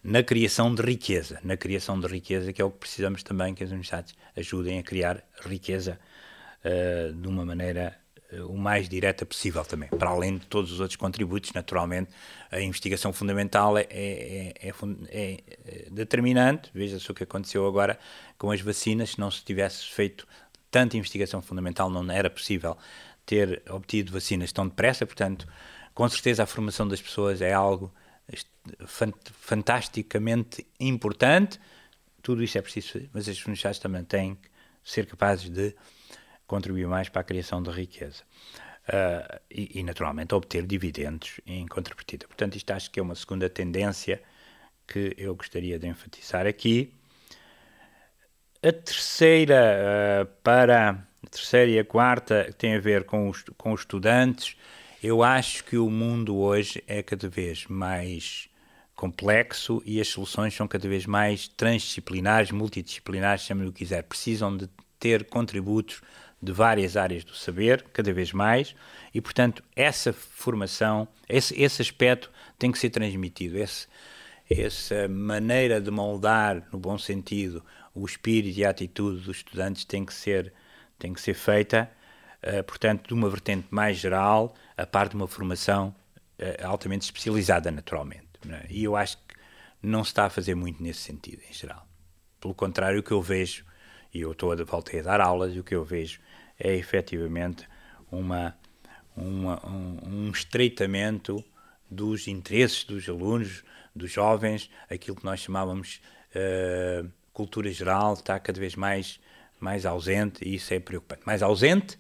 na 0.03 0.25
criação 0.25 0.75
de 0.75 0.83
riqueza, 0.83 1.38
na 1.44 1.57
criação 1.57 2.01
de 2.01 2.09
riqueza, 2.09 2.53
que 2.53 2.61
é 2.61 2.64
o 2.64 2.70
que 2.70 2.79
precisamos 2.79 3.23
também 3.23 3.55
que 3.55 3.62
as 3.62 3.70
universidades 3.70 4.12
ajudem 4.37 4.81
a 4.81 4.83
criar 4.83 5.23
riqueza 5.44 6.01
de 7.14 7.29
uma 7.29 7.44
maneira 7.44 7.99
o 8.48 8.56
mais 8.56 8.88
direta 8.88 9.26
possível 9.26 9.64
também, 9.64 9.88
para 9.88 10.10
além 10.10 10.38
de 10.38 10.46
todos 10.46 10.72
os 10.72 10.80
outros 10.80 10.96
contributos, 10.96 11.52
naturalmente, 11.52 12.10
a 12.50 12.60
investigação 12.60 13.12
fundamental 13.12 13.76
é, 13.76 13.86
é, 13.90 14.52
é, 14.60 14.72
é, 15.08 15.40
é 15.66 15.90
determinante, 15.90 16.70
veja-se 16.72 17.10
o 17.10 17.14
que 17.14 17.24
aconteceu 17.24 17.66
agora 17.66 17.98
com 18.38 18.50
as 18.50 18.60
vacinas, 18.60 19.10
se 19.10 19.20
não 19.20 19.30
se 19.30 19.44
tivesse 19.44 19.86
feito 19.86 20.26
tanta 20.70 20.96
investigação 20.96 21.42
fundamental, 21.42 21.90
não 21.90 22.08
era 22.10 22.30
possível 22.30 22.76
ter 23.26 23.62
obtido 23.68 24.12
vacinas 24.12 24.52
tão 24.52 24.66
depressa, 24.66 25.04
portanto, 25.04 25.46
com 25.94 26.08
certeza 26.08 26.42
a 26.44 26.46
formação 26.46 26.86
das 26.86 27.00
pessoas 27.00 27.42
é 27.42 27.52
algo 27.52 27.92
fantasticamente 29.40 30.66
importante. 30.78 31.60
Tudo 32.22 32.42
isso 32.42 32.58
é 32.58 32.62
preciso 32.62 33.08
mas 33.12 33.28
as 33.28 33.38
universidades 33.38 33.80
também 33.80 34.04
têm 34.04 34.34
que 34.36 34.48
ser 34.84 35.06
capazes 35.06 35.50
de 35.50 35.74
contribuir 36.50 36.88
mais 36.88 37.08
para 37.08 37.20
a 37.20 37.24
criação 37.24 37.62
de 37.62 37.70
riqueza. 37.70 38.24
Uh, 38.88 39.40
e, 39.48 39.78
e, 39.78 39.82
naturalmente, 39.84 40.34
obter 40.34 40.66
dividendos 40.66 41.40
em 41.46 41.64
contrapartida. 41.68 42.26
Portanto, 42.26 42.56
isto 42.56 42.72
acho 42.72 42.90
que 42.90 42.98
é 42.98 43.02
uma 43.02 43.14
segunda 43.14 43.48
tendência 43.48 44.20
que 44.84 45.14
eu 45.16 45.36
gostaria 45.36 45.78
de 45.78 45.86
enfatizar 45.86 46.48
aqui. 46.48 46.92
A 48.60 48.72
terceira, 48.72 50.24
uh, 50.24 50.26
para 50.42 51.06
a 51.24 51.28
terceira 51.30 51.70
e 51.70 51.78
a 51.78 51.84
quarta, 51.84 52.52
tem 52.58 52.74
a 52.74 52.80
ver 52.80 53.04
com 53.04 53.28
os, 53.28 53.44
com 53.56 53.72
os 53.72 53.82
estudantes. 53.82 54.56
Eu 55.00 55.22
acho 55.22 55.62
que 55.64 55.76
o 55.76 55.88
mundo 55.88 56.36
hoje 56.36 56.82
é 56.88 57.00
cada 57.00 57.28
vez 57.28 57.66
mais 57.68 58.48
complexo 58.96 59.80
e 59.86 60.00
as 60.00 60.08
soluções 60.08 60.52
são 60.52 60.66
cada 60.66 60.88
vez 60.88 61.06
mais 61.06 61.46
transdisciplinares, 61.46 62.50
multidisciplinares, 62.50 63.44
chame 63.44 63.66
o 63.66 63.72
que 63.72 63.78
quiser. 63.78 64.02
Precisam 64.02 64.56
de 64.56 64.68
ter 64.98 65.24
contributos 65.24 66.02
de 66.42 66.53
várias 66.53 66.96
áreas 66.96 67.24
do 67.24 67.35
saber, 67.35 67.83
cada 67.92 68.12
vez 68.12 68.33
mais, 68.33 68.74
e 69.12 69.20
portanto 69.20 69.62
essa 69.76 70.12
formação, 70.12 71.07
esse, 71.29 71.61
esse 71.61 71.83
aspecto 71.83 72.31
tem 72.59 72.72
que 72.72 72.79
ser 72.79 72.90
transmitido, 72.90 73.59
esse, 73.59 73.87
essa 74.48 75.07
maneira 75.09 75.81
de 75.81 75.90
moldar, 75.90 76.66
no 76.72 76.79
bom 76.79 76.96
sentido, 76.96 77.64
o 77.94 78.07
espírito 78.07 78.59
e 78.59 78.64
a 78.64 78.70
atitude 78.70 79.20
dos 79.22 79.37
estudantes 79.37 79.85
tem 79.85 80.05
que 80.05 80.14
ser, 80.14 80.53
tem 80.98 81.12
que 81.12 81.20
ser 81.20 81.35
feita 81.35 81.90
uh, 82.42 82.64
portanto, 82.64 83.09
de 83.09 83.14
uma 83.14 83.29
vertente 83.29 83.68
mais 83.70 83.98
geral, 83.98 84.55
a 84.76 84.87
par 84.87 85.09
de 85.09 85.14
uma 85.14 85.26
formação 85.26 85.94
uh, 86.38 86.66
altamente 86.66 87.05
especializada, 87.05 87.70
naturalmente. 87.70 88.29
É? 88.48 88.66
E 88.70 88.85
eu 88.85 88.96
acho 88.96 89.16
que 89.18 89.35
não 89.83 90.03
se 90.05 90.11
está 90.11 90.26
a 90.26 90.31
fazer 90.31 90.55
muito 90.55 90.83
nesse 90.83 91.00
sentido, 91.00 91.42
em 91.48 91.53
geral. 91.53 91.87
Pelo 92.40 92.55
contrário, 92.55 93.00
o 93.00 93.03
que 93.03 93.12
eu 93.12 93.20
vejo, 93.20 93.64
e 94.12 94.20
eu 94.20 94.33
estou 94.33 94.53
a, 94.53 94.57
voltei 94.64 95.01
a 95.01 95.03
dar 95.03 95.20
aulas, 95.20 95.55
e 95.55 95.61
o 95.61 95.64
que 95.64 95.75
eu 95.75 95.85
vejo 95.85 96.20
é 96.59 96.75
efetivamente 96.75 97.66
uma, 98.11 98.57
uma 99.16 99.66
um, 99.66 99.99
um 100.07 100.31
estreitamento 100.31 101.44
dos 101.90 102.29
interesses 102.29 102.85
dos 102.85 103.09
alunos, 103.09 103.64
dos 103.94 104.12
jovens, 104.12 104.70
aquilo 104.88 105.16
que 105.16 105.25
nós 105.25 105.40
chamávamos 105.40 106.01
uh, 106.35 107.11
cultura 107.33 107.70
geral 107.73 108.14
está 108.14 108.38
cada 108.38 108.61
vez 108.61 108.77
mais, 108.77 109.20
mais 109.59 109.85
ausente 109.85 110.46
e 110.46 110.55
isso 110.55 110.73
é 110.73 110.79
preocupante. 110.79 111.23
Mais 111.27 111.42
ausente 111.42 111.99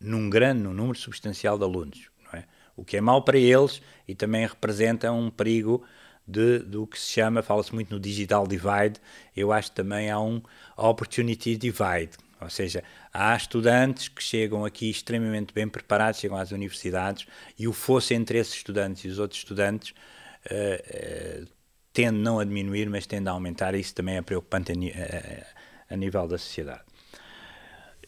num 0.00 0.30
grande 0.30 0.62
num 0.62 0.72
número 0.72 0.98
substancial 0.98 1.58
de 1.58 1.64
alunos, 1.64 2.10
é? 2.32 2.44
o 2.76 2.84
que 2.84 2.96
é 2.96 3.00
mau 3.00 3.22
para 3.22 3.38
eles 3.38 3.82
e 4.06 4.14
também 4.14 4.46
representa 4.46 5.10
um 5.12 5.30
perigo 5.30 5.84
de, 6.28 6.58
do 6.58 6.86
que 6.86 6.98
se 7.00 7.12
chama, 7.12 7.42
fala-se 7.42 7.74
muito 7.74 7.92
no 7.92 7.98
digital 7.98 8.46
divide, 8.46 9.00
eu 9.34 9.50
acho 9.50 9.70
que 9.70 9.76
também 9.76 10.10
há 10.10 10.20
um 10.20 10.42
opportunity 10.76 11.56
divide, 11.56 12.10
ou 12.40 12.50
seja, 12.50 12.84
há 13.12 13.34
estudantes 13.34 14.08
que 14.08 14.22
chegam 14.22 14.64
aqui 14.64 14.90
extremamente 14.90 15.52
bem 15.54 15.66
preparados, 15.66 16.20
chegam 16.20 16.36
às 16.36 16.52
universidades 16.52 17.26
e 17.58 17.66
o 17.66 17.72
fosse 17.72 18.14
entre 18.14 18.38
esses 18.38 18.54
estudantes 18.54 19.04
e 19.04 19.08
os 19.08 19.18
outros 19.18 19.40
estudantes 19.40 19.90
uh, 19.90 21.42
uh, 21.42 21.48
tende 21.92 22.18
não 22.18 22.38
a 22.38 22.44
diminuir, 22.44 22.88
mas 22.90 23.06
tende 23.06 23.28
a 23.28 23.32
aumentar, 23.32 23.74
e 23.74 23.80
isso 23.80 23.94
também 23.94 24.16
é 24.16 24.22
preocupante 24.22 24.70
a, 24.72 24.74
a, 24.74 25.94
a 25.94 25.96
nível 25.96 26.28
da 26.28 26.38
sociedade. 26.38 26.87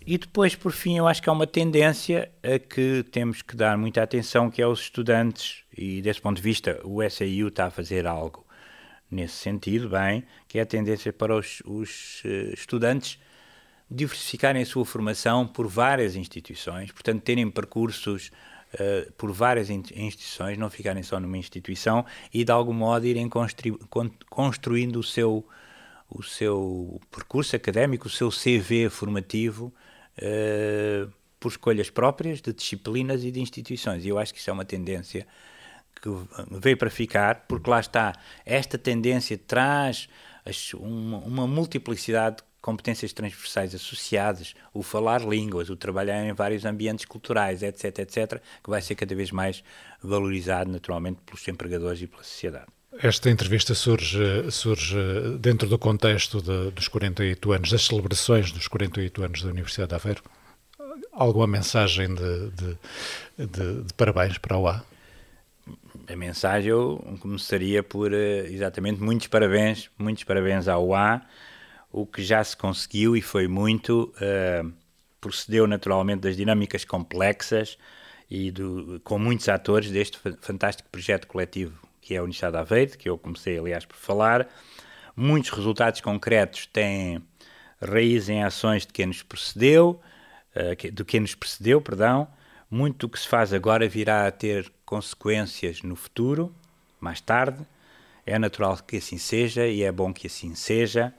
E 0.07 0.17
depois, 0.17 0.55
por 0.55 0.73
fim, 0.73 0.97
eu 0.97 1.07
acho 1.07 1.23
que 1.23 1.29
há 1.29 1.33
uma 1.33 1.47
tendência 1.47 2.31
a 2.43 2.59
que 2.59 3.05
temos 3.13 3.43
que 3.43 3.55
dar 3.55 3.77
muita 3.77 4.03
atenção, 4.03 4.51
que 4.51 4.63
é 4.63 4.67
os 4.67 4.81
estudantes, 4.81 5.63
e 5.77 6.01
desse 6.01 6.21
ponto 6.21 6.37
de 6.37 6.43
vista 6.43 6.81
o 6.85 7.01
SAU 7.09 7.49
está 7.49 7.67
a 7.67 7.71
fazer 7.71 8.07
algo 8.07 8.45
nesse 9.11 9.35
sentido, 9.35 9.91
bem, 9.91 10.25
que 10.49 10.59
é 10.59 10.63
a 10.63 10.67
tendência 10.67 11.13
para 11.13 11.37
os, 11.37 11.63
os 11.67 12.23
uh, 12.25 12.55
estudantes 12.55 13.19
diversificarem 13.91 14.63
a 14.63 14.67
sua 14.67 14.85
formação 14.85 15.47
por 15.47 15.67
várias 15.67 16.15
instituições, 16.15 16.93
portanto, 16.93 17.23
terem 17.23 17.51
percursos 17.51 18.31
uh, 18.75 19.13
por 19.15 19.33
várias 19.33 19.69
instituições, 19.69 20.57
não 20.57 20.71
ficarem 20.71 21.03
só 21.03 21.21
numa 21.21 21.37
instituição 21.37 22.07
e, 22.33 22.43
de 22.43 22.53
algum 22.53 22.73
modo, 22.73 23.05
irem 23.05 23.29
construindo 24.31 24.97
o 24.97 25.03
seu, 25.03 25.45
o 26.09 26.23
seu 26.23 27.01
percurso 27.11 27.55
académico, 27.55 28.07
o 28.07 28.11
seu 28.11 28.31
CV 28.31 28.89
formativo 28.89 29.75
uh, 30.21 31.11
por 31.39 31.51
escolhas 31.51 31.91
próprias 31.91 32.41
de 32.41 32.53
disciplinas 32.53 33.25
e 33.25 33.31
de 33.31 33.41
instituições. 33.41 34.05
E 34.05 34.09
eu 34.09 34.19
acho 34.19 34.33
que 34.33 34.41
isso 34.41 34.51
é 34.51 34.53
uma 34.53 34.65
tendência 34.65 35.27
que 36.01 36.09
veio 36.59 36.77
para 36.77 36.91
ficar, 36.91 37.47
porque 37.47 37.69
lá 37.69 37.81
está, 37.81 38.13
esta 38.45 38.79
tendência 38.79 39.37
traz 39.39 40.09
uma, 40.75 41.19
uma 41.19 41.47
multiplicidade 41.47 42.37
de 42.37 42.43
competências 42.61 43.13
transversais 43.13 43.75
associadas, 43.75 44.55
o 44.73 44.83
falar 44.83 45.23
línguas, 45.23 45.71
o 45.71 45.77
trabalhar 45.77 46.25
em 46.25 46.33
vários 46.33 46.65
ambientes 46.65 47.05
culturais, 47.05 47.63
etc, 47.63 47.99
etc, 48.01 48.41
que 48.63 48.71
vai 48.71 48.83
ser 48.83 48.95
cada 48.95 49.15
vez 49.15 49.31
mais 49.31 49.63
valorizado 50.03 50.71
naturalmente 50.71 51.21
pelos 51.25 51.47
empregadores 51.49 52.03
e 52.03 52.07
pela 52.07 52.23
sociedade. 52.23 52.80
Esta 52.99 53.31
entrevista 53.31 53.73
surge, 53.73 54.51
surge 54.51 54.97
dentro 55.39 55.69
do 55.69 55.79
contexto 55.79 56.43
de, 56.43 56.73
dos 56.73 56.89
48 56.89 57.53
anos, 57.53 57.71
das 57.71 57.87
celebrações 57.87 58.51
dos 58.51 58.67
48 58.67 59.23
anos 59.23 59.43
da 59.43 59.51
Universidade 59.51 59.91
de 59.91 59.95
Aveiro. 59.95 60.23
Alguma 61.13 61.47
mensagem 61.47 62.13
de, 62.13 62.51
de, 62.51 63.47
de, 63.47 63.95
parabéns 63.97 64.39
para 64.39 64.57
a 64.57 64.59
UA? 64.59 64.85
A 66.09 66.17
mensagem 66.17 66.71
eu 66.71 67.17
começaria 67.21 67.83
por 67.83 68.13
eh, 68.13 68.47
exatamente 68.49 69.01
muitos 69.01 69.29
parabéns, 69.29 69.89
muitos 69.97 70.25
parabéns 70.25 70.67
à 70.67 70.77
UA. 70.77 71.23
O 71.93 72.05
que 72.05 72.23
já 72.25 72.43
se 72.43 72.57
conseguiu 72.57 73.17
e 73.17 73.23
foi 73.23 73.47
muito, 73.47 74.13
uh, 74.17 74.73
procedeu 75.21 75.67
naturalmente 75.67 76.21
das 76.23 76.37
dinâmicas 76.37 76.85
complexas 76.85 77.79
e 78.29 78.51
do, 78.51 79.01
com 79.05 79.19
muitos 79.19 79.49
atores 79.49 79.91
deste 79.91 80.19
fantástico 80.41 80.89
projeto 80.91 81.27
coletivo 81.27 81.90
que 82.01 82.15
é 82.15 82.19
a 82.19 82.23
Universidade 82.23 82.87
de 82.87 82.99
que 82.99 83.09
eu 83.09 83.19
comecei, 83.19 83.59
aliás, 83.59 83.85
por 83.85 83.97
falar. 83.97 84.49
Muitos 85.15 85.51
resultados 85.51 86.01
concretos 86.01 86.67
têm 86.67 87.23
raiz 87.81 88.29
em 88.29 88.43
ações 88.43 88.87
de 88.87 88.93
quem 88.93 89.07
nos 89.07 89.23
precedeu, 89.23 90.01
uh, 90.55 90.93
do 90.93 91.05
que 91.05 91.21
nos 91.21 91.35
precedeu, 91.35 91.81
perdão. 91.81 92.29
Muito 92.71 93.07
do 93.07 93.09
que 93.09 93.19
se 93.19 93.29
faz 93.29 93.53
agora 93.53 93.89
virá 93.89 94.27
a 94.27 94.31
ter 94.31 94.73
consequências 94.85 95.83
no 95.83 95.97
futuro, 95.97 96.55
mais 97.01 97.21
tarde. 97.21 97.67
É 98.25 98.39
natural 98.39 98.79
que 98.87 98.99
assim 98.99 99.19
seja 99.19 99.67
e 99.67 99.83
é 99.83 99.91
bom 99.91 100.13
que 100.13 100.27
assim 100.27 100.55
seja, 100.55 101.13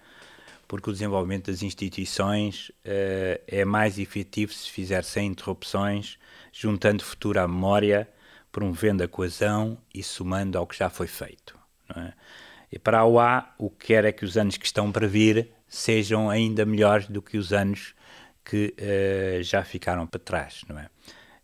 porque 0.67 0.89
o 0.89 0.93
desenvolvimento 0.93 1.51
das 1.51 1.61
instituições 1.61 2.69
uh, 2.69 3.41
é 3.47 3.65
mais 3.65 3.99
efetivo 3.99 4.53
se 4.53 4.69
fizer 4.69 5.03
sem 5.03 5.27
interrupções, 5.27 6.17
juntando 6.53 7.03
futuro 7.03 7.39
à 7.39 7.47
memória 7.47 8.07
promovendo 8.51 9.03
a 9.03 9.07
coesão 9.07 9.77
e 9.93 10.03
somando 10.03 10.57
ao 10.57 10.67
que 10.67 10.77
já 10.77 10.89
foi 10.89 11.07
feito. 11.07 11.57
É? 11.95 12.13
E 12.71 12.79
para 12.79 12.99
a 12.99 13.05
UA, 13.05 13.53
o 13.57 13.69
que 13.69 13.87
quer 13.87 14.05
é 14.05 14.11
que 14.11 14.23
os 14.23 14.37
anos 14.37 14.57
que 14.57 14.65
estão 14.65 14.91
para 14.91 15.07
vir 15.07 15.51
sejam 15.67 16.29
ainda 16.29 16.65
melhores 16.65 17.07
do 17.07 17.21
que 17.21 17.37
os 17.37 17.51
anos 17.51 17.93
que 18.43 18.73
uh, 18.77 19.43
já 19.43 19.63
ficaram 19.63 20.07
para 20.07 20.19
trás, 20.19 20.63
não 20.67 20.79
é? 20.79 20.89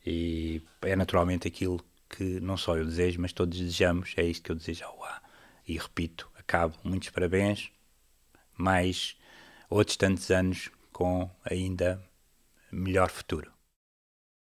E 0.06 0.62
é 0.82 0.96
naturalmente 0.96 1.48
aquilo 1.48 1.84
que 2.10 2.40
não 2.40 2.56
só 2.56 2.78
eu 2.78 2.86
desejo, 2.86 3.20
mas 3.20 3.34
todos 3.34 3.60
desejamos, 3.60 4.14
é 4.16 4.24
isto 4.24 4.44
que 4.44 4.52
eu 4.52 4.56
desejo 4.56 4.86
à 4.86 4.94
UA. 4.94 5.22
E 5.68 5.78
repito, 5.78 6.30
acabo, 6.40 6.76
muitos 6.84 7.10
parabéns, 7.10 7.70
mais 8.58 9.18
outros 9.70 9.98
tantos 9.98 10.32
anos 10.32 10.70
com 10.94 11.30
ainda 11.44 12.02
melhor 12.72 13.10
futuro. 13.10 13.57